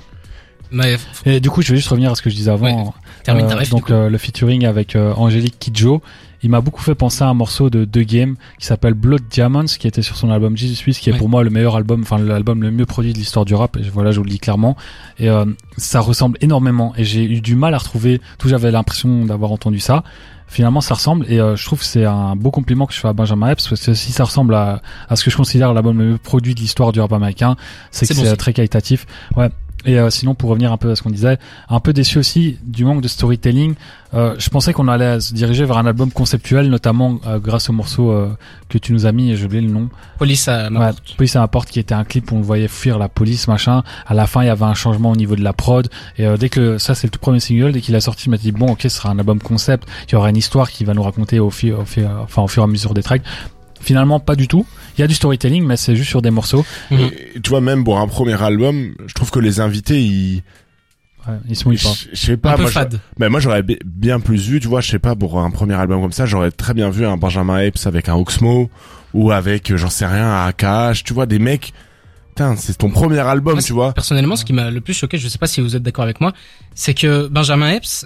[0.70, 2.94] mais Et du coup, je vais juste revenir à ce que je disais avant.
[3.24, 6.02] termine ta ref donc euh, le featuring avec euh, Angélique Kidjo,
[6.42, 9.64] il m'a beaucoup fait penser à un morceau de The Game qui s'appelle Blood Diamonds,
[9.78, 11.18] qui était sur son album Jesus Suisse, qui est Ouais.
[11.18, 13.76] pour moi le meilleur album, enfin l'album le mieux produit de l'histoire du rap.
[13.76, 14.76] Et voilà, je vous le dis clairement.
[15.18, 15.44] Et euh,
[15.76, 16.92] ça ressemble énormément.
[16.96, 18.20] Et j'ai eu du mal à retrouver.
[18.38, 20.04] Tout j'avais l'impression d'avoir entendu ça.
[20.48, 23.08] Finalement, ça ressemble et euh, je trouve que c'est un beau compliment que je fais
[23.08, 25.98] à Benjamin Epps parce que si ça ressemble à, à ce que je considère l'album
[25.98, 27.56] le mieux produit de l'histoire du rap américain,
[27.90, 28.36] c'est que C'est bon c'est signe.
[28.36, 29.06] très qualitatif.
[29.36, 29.48] Ouais.
[29.86, 32.58] Et euh, sinon, pour revenir un peu à ce qu'on disait, un peu déçu aussi
[32.64, 33.74] du manque de storytelling.
[34.14, 37.72] Euh, je pensais qu'on allait se diriger vers un album conceptuel, notamment euh, grâce au
[37.72, 38.28] morceau euh,
[38.68, 39.88] que tu nous as mis, et j'ai oublié le nom.
[40.18, 41.16] police à ma Ouais, porte.
[41.16, 43.48] Police à ma porte, qui était un clip où on le voyait fuir la police,
[43.48, 43.82] machin.
[44.06, 45.88] À la fin, il y avait un changement au niveau de la prod.
[46.18, 48.30] Et euh, dès que ça, c'est le tout premier single, dès qu'il a sorti, je
[48.30, 49.88] m'étais dit bon, ok, ce sera un album concept.
[50.08, 52.48] Il y aura une histoire qui va nous raconter au fur, au fur, enfin au
[52.48, 53.22] fur et à mesure des tracks.
[53.86, 54.66] Finalement, pas du tout.
[54.98, 56.64] Il y a du storytelling, mais c'est juste sur des morceaux.
[56.90, 56.98] Mhm.
[57.34, 60.42] Et tu vois, même pour un premier album, je trouve que les invités, ils,
[61.28, 61.92] Ouais, ils se mouillent pas.
[62.12, 64.68] je sais pas, un peu moi, fade Ben moi j'aurais bi- bien plus vu, tu
[64.68, 67.16] vois, je sais pas, pour un premier album comme ça, j'aurais très bien vu un
[67.16, 68.70] Benjamin Epps avec un Oxmo
[69.14, 71.72] ou avec, euh, j'en sais rien, un AKH, tu vois, des mecs.
[72.28, 73.92] Putain, c'est ton premier album, Moi, tu vois.
[73.92, 76.20] personnellement ce qui m'a le plus choqué je sais pas si vous êtes d'accord avec
[76.20, 76.32] moi
[76.74, 78.04] c'est que Benjamin Epps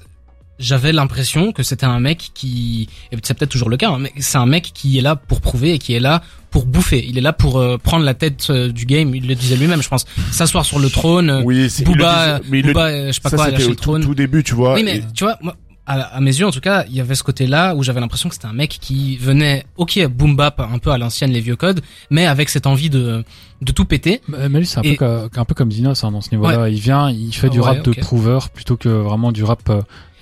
[0.61, 4.13] j'avais l'impression que c'était un mec qui, et c'est peut-être toujours le cas, hein, mais
[4.19, 7.05] c'est un mec qui est là pour prouver et qui est là pour bouffer.
[7.09, 9.15] Il est là pour euh, prendre la tête euh, du game.
[9.15, 10.05] Il le disait lui-même, je pense.
[10.31, 11.31] S'asseoir sur le trône.
[11.31, 13.31] euh, Oui, c'est- il le Booba, disait- mais il le- Booba, euh, je sais pas
[13.31, 14.03] ça quoi, c'était lâcher au le tout, trône.
[14.03, 14.75] tout début, tu vois.
[14.75, 15.57] Oui, mais Et- tu vois, moi,
[15.87, 18.29] à, à mes yeux, en tout cas, il y avait ce côté-là où j'avais l'impression
[18.29, 21.57] que c'était un mec qui venait, ok, boom bap, un peu à l'ancienne, les vieux
[21.57, 21.81] codes,
[22.11, 23.25] mais avec cette envie de,
[23.63, 24.21] de tout péter.
[24.29, 26.31] Mais mais lui, c'est un, Et- peu, ca- un peu comme Dinos hein, dans ce
[26.33, 26.69] niveau-là.
[26.69, 29.69] Il vient, il fait du Ouais, rap de prouveur plutôt que vraiment du rap.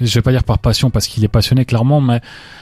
[0.01, 2.21] Je vais pas dire par passion parce qu'il est passionné clairement, mais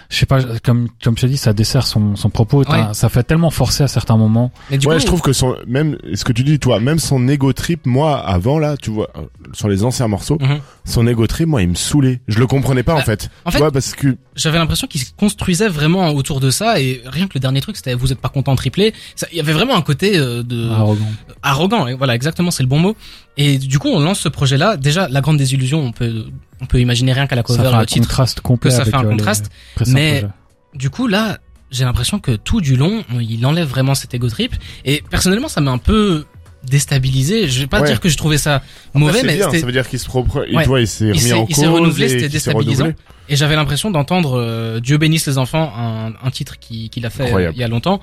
[0.08, 2.64] je sais pas, comme comme je t'ai dit, ça dessert son son propos.
[2.64, 2.94] T'as- Ouais.
[2.94, 4.50] Ça fait tellement forcer à certains moments.
[4.70, 6.98] Mais du ouais, coup, je trouve que son, même, ce que tu dis, toi, même
[6.98, 9.22] son ego trip, moi, avant, là, tu vois, euh,
[9.52, 10.60] sur les anciens morceaux, Mhm.
[10.84, 12.20] son ego trip, moi, il me saoulait.
[12.28, 13.28] Je le comprenais pas, en Bah, fait.
[13.44, 16.80] en tu fait- vois, parce que, j'avais l'impression qu'il se construisait vraiment autour de ça
[16.80, 18.94] et rien que le dernier truc, c'était vous êtes pas content triplé.
[19.14, 21.06] Ça- Il y avait vraiment un côté euh, de Arrogant.
[21.42, 21.86] arrogant.
[21.86, 22.96] et Voilà, exactement, c'est le bon mot.
[23.36, 24.76] Et du coup, on lance ce projet-là.
[24.76, 26.24] Déjà, la grande désillusion, on peut,
[26.60, 28.06] on peut imaginer rien qu'à la Ça cover, fait un titre.
[28.08, 28.70] contraste complet.
[28.70, 29.50] que ça avec, fait un euh, contraste,
[29.86, 30.32] mais- projets.
[30.74, 31.38] Du coup, là,
[31.70, 34.54] j'ai l'impression que tout du long, il enlève vraiment cet ego trip.
[34.84, 36.24] Et personnellement, ça m'a un peu
[36.70, 37.48] déstabilisé.
[37.48, 37.86] Je vais pas Ouais.
[37.86, 38.62] dire que je trouvais ça
[38.94, 40.62] mauvais, mais bien, ça veut dire qu'il se propre, et Ouais.
[40.62, 42.84] tu vois, il s'est Il remis en il s'est cause renouvelé, et c'était déstabilisant.
[42.84, 43.02] renouvelé.
[43.28, 47.10] Et j'avais l'impression d'entendre euh, Dieu bénisse les enfants, un, un titre qui- qu'il a
[47.10, 47.54] fait euh, Incroyable.
[47.56, 48.00] il y a longtemps,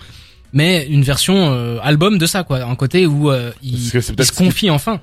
[0.54, 2.64] mais une version euh, album de ça, quoi.
[2.64, 5.00] Un côté où euh, il, il se qui- confie enfin.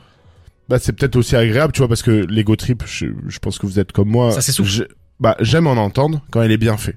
[0.70, 3.66] Bah, c'est peut-être aussi agréable, tu vois, parce que l'ego trip, je, je pense que
[3.66, 4.30] vous êtes comme moi.
[4.32, 4.70] Ça s'essouffle.
[4.70, 4.84] Je-
[5.18, 6.96] Bah, j'aime en entendre quand il est bien fait.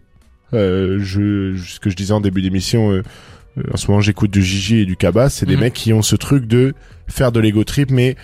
[0.53, 3.01] Euh, je, ce que je disais en début d'émission, euh,
[3.57, 5.30] euh, en ce moment, j'écoute du Gigi et du Cabas.
[5.30, 5.61] C'est des Mhm.
[5.61, 6.74] mecs qui ont ce truc de
[7.07, 8.15] faire de l'ego trip, mais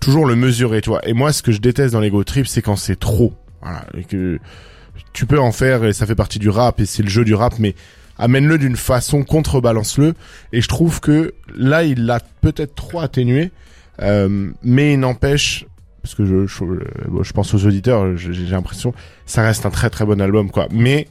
[0.00, 1.00] toujours le mesurer, tu vois.
[1.08, 3.32] Et moi, ce que je déteste dans l'ego trip, c'est quand c'est trop.
[3.62, 3.86] Voilà.
[3.96, 4.38] Et que
[5.14, 7.34] tu peux en faire, et ça fait partie du rap, et c'est le jeu du
[7.34, 7.74] rap, mais
[8.18, 10.14] amène-le d'une façon, contrebalance-le.
[10.52, 13.50] Et je trouve que là, il l'a peut-être trop atténué.
[14.02, 15.66] Euh, mais il n'empêche,
[16.02, 16.64] parce que je, je,
[17.08, 18.94] bon, je pense aux auditeurs, j'ai l'impression,
[19.26, 20.68] ça reste un très très bon album, quoi.
[20.70, 21.08] Mais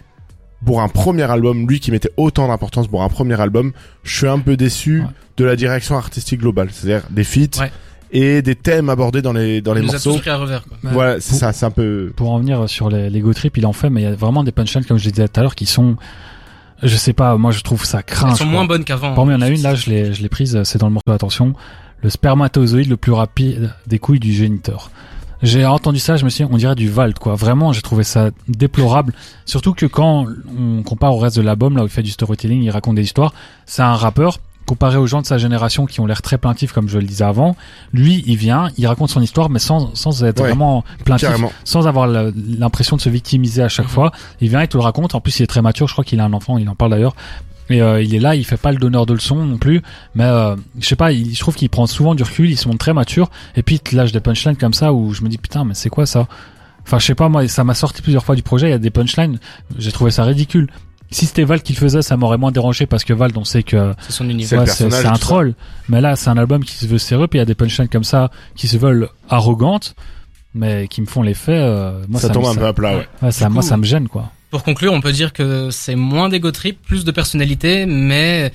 [0.66, 3.74] pour un premier album, lui qui mettait autant d'importance pour un premier album,
[4.04, 5.08] je suis un peu déçu Ouais.
[5.38, 7.72] de la direction artistique globale, c'est-à-dire des feats Ouais.
[8.12, 10.18] et des thèmes abordés dans les dans les a morceaux.
[10.26, 10.78] à revers, quoi.
[10.84, 10.92] Ouais.
[10.94, 12.12] Voilà, c'est Pour- ça, c'est un peu.
[12.16, 14.44] pour en venir sur les l'ego trip, il en fait, mais il y a vraiment
[14.44, 15.96] des punchlines, comme je le disais tout à l'heure, qui sont,
[16.82, 18.30] je sais pas, moi je trouve ça craint.
[18.32, 19.14] Elles sont moins bonnes qu'avant.
[19.14, 20.94] Parmi il y en a une là, je l'ai, je l'ai prise, c'est dans le
[20.94, 21.54] morceau attention,
[22.08, 24.92] le spermatozoïde le plus rapide des couilles du géniteur.
[25.44, 27.36] J'ai entendu ça, je me suis dit, on dirait du Valt, quoi.
[27.36, 29.12] Vraiment, j'ai trouvé ça déplorable.
[29.46, 30.26] Surtout que quand
[30.58, 33.04] on compare au reste de l'album, là où il fait du storytelling, il raconte des
[33.04, 33.34] histoires,
[33.66, 36.88] c'est un rappeur, comparé aux gens de sa génération qui ont l'air très plaintifs, comme
[36.88, 37.58] je le disais avant.
[37.92, 41.52] Lui, il vient, il raconte son histoire, mais sans, sans être Ouais, vraiment plaintif Carrément.
[41.66, 43.92] sans avoir l'impression de se victimiser à chaque Mhm.
[43.92, 44.12] fois.
[44.40, 45.14] Il vient, il te le raconte.
[45.14, 45.88] En plus, il est très mature.
[45.90, 46.58] Je crois qu'il a un enfant.
[46.58, 47.16] Il en parle d'ailleurs.
[47.70, 49.82] Et euh, il est là, il fait pas le donneur de leçons non plus.
[50.16, 52.50] Mais euh, je sais pas, il, je trouve qu'il prend souvent du recul.
[52.50, 53.30] Il se montre très mature.
[53.56, 55.74] Et puis il te lâche des punchlines comme ça où je me dis putain, mais
[55.74, 56.28] c'est quoi ça?
[56.84, 57.48] Enfin, je sais pas moi.
[57.50, 58.68] Ça m'a sorti plusieurs fois du projet.
[58.68, 59.40] Il y a des punchlines.
[59.78, 60.68] J'ai trouvé ça ridicule.
[61.12, 63.64] Si c'était Val qui le faisait, ça m'aurait moins dérangé parce que Val, on sait
[63.64, 64.60] que C'est son univers.
[64.64, 65.12] Ouais, un ça.
[65.20, 65.54] troll.
[65.88, 67.88] Mais là, c'est un album qui se veut sérieux, puis il y a des punchlines
[67.88, 69.96] comme ça qui se veulent arrogantes,
[70.54, 71.56] mais qui me font l'effet.
[71.58, 73.32] Euh, moi, ça, ça, tombe me- un ça- peu à plat, ouais.
[73.32, 74.32] Ça, moi, ça me gêne, quoi.
[74.50, 78.52] Pour conclure, on peut dire que c'est moins d'ego trip, plus de personnalité, mais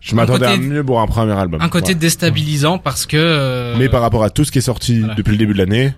[0.00, 1.60] Je m'attendais à mieux pour un premier album.
[1.60, 1.94] un côté Ouais.
[1.98, 3.16] déstabilisant parce que.
[3.18, 5.14] euh, Mais par rapport à tout ce qui est sorti Voilà.
[5.14, 5.92] depuis le début de l'année,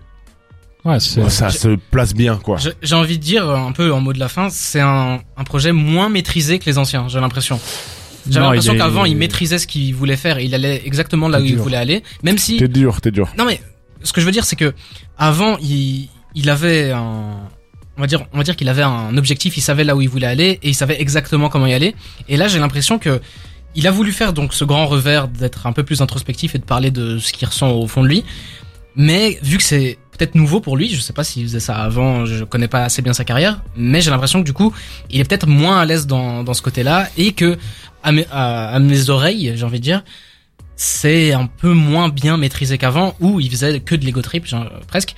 [0.84, 2.56] Ouais, ça se place bien, quoi.
[2.82, 5.72] J'ai envie de dire un peu en mot de la fin, c'est un, un projet
[5.72, 7.06] moins maîtrisé que les anciens.
[7.08, 7.60] J'ai l'impression.
[8.28, 11.38] J'avais l'impression il qu'avant il maîtrisait ce qu'il voulait faire et il allait exactement là
[11.40, 11.62] où il dur.
[11.62, 12.56] voulait aller, même si.
[12.56, 13.28] T'es dur, t'es dur.
[13.38, 13.60] Non mais
[14.02, 14.72] ce que je veux dire c'est que
[15.18, 17.36] avant il, il avait un
[18.00, 20.08] on va dire on va dire qu'il avait un objectif, il savait là où il
[20.08, 21.94] voulait aller et il savait exactement comment y aller.
[22.28, 23.20] Et là j'ai l'impression que
[23.74, 26.64] il a voulu faire donc ce grand revers d'être un peu plus introspectif et de
[26.64, 28.24] parler de ce qu'il ressent au fond de lui.
[28.96, 32.24] Mais vu que c'est peut-être nouveau pour lui, je sais pas s'il faisait ça avant,
[32.24, 34.74] je connais pas assez bien sa carrière, mais j'ai l'impression que du coup,
[35.10, 37.58] il est peut-être moins à l'aise dans, dans ce côté-là et que
[38.02, 40.02] à mes, à, à mes oreilles, j'ai envie de dire,
[40.74, 44.66] c'est un peu moins bien maîtrisé qu'avant où il faisait que de l'ego trip, genre,
[44.88, 45.14] presque.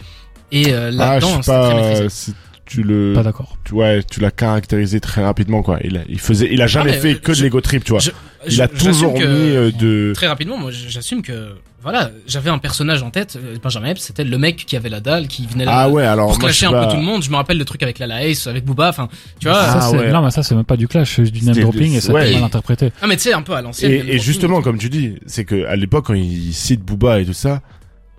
[0.50, 2.32] Et euh, Ah, là-dedans, sais c'est très maîtrisé.
[2.64, 3.56] Tu le, Pas d'accord.
[3.64, 5.78] tu, ouais, tu l'as caractérisé très rapidement, quoi.
[5.84, 7.84] Il a, il faisait, il a jamais mais, fait euh, que de je- l'ego trip,
[7.84, 8.00] tu vois.
[8.00, 8.10] Je-
[8.48, 12.58] il a je- toujours mis euh, de, Très rapidement, moi j'assume que voilà, j'avais un
[12.58, 15.64] personnage en tête, euh, Benjamin Epps, c'était le mec qui avait la dalle, qui venait
[15.64, 17.22] là ah ouais, alors pour moi je clasher un pas, peu tout le monde.
[17.24, 19.08] Je me rappelle le truc avec la Ace, avec Booba, enfin,
[19.40, 19.56] tu vois.
[19.60, 20.12] ça, Ah, c'est- ouais.
[20.12, 22.26] Non, mais ça, c'est même pas du clash, c'est du name dropping et ça ouais.
[22.26, 22.92] été mal interprété.
[23.02, 23.90] Ah mais tu sais un peu à l'ancienne.
[23.92, 27.26] Et, et justement, comme tu dis, c'est que à l'époque, quand il cite Booba et
[27.26, 27.60] tout ça,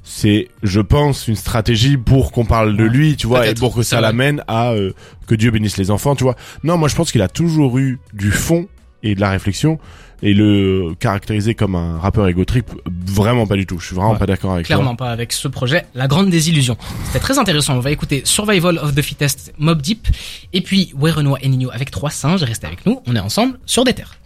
[0.03, 3.83] c'est, je pense, une stratégie pour qu'on parle de lui, tu vois, et pour que
[3.83, 4.91] ça l'amène à euh,
[5.27, 6.35] que Dieu bénisse les enfants, tu vois.
[6.63, 8.67] Non, moi je pense qu'il a toujours eu du fond
[9.01, 9.79] et de la réflexion
[10.21, 12.71] et le caractériser comme un rappeur ego trip,
[13.05, 13.77] vraiment pas du tout.
[13.79, 14.17] Je suis vraiment Ouais.
[14.17, 15.07] pas d'accord avec Clairement toi.
[15.07, 16.77] pas avec ce projet, La Grande Désillusion.
[17.05, 17.75] C'était très intéressant.
[17.75, 20.07] On va écouter Survival of the Fittest, Mob Deep,
[20.53, 22.43] et puis Werenoi et Nino avec trois singes.
[22.43, 24.15] Restez avec nous, on est ensemble sur des terres.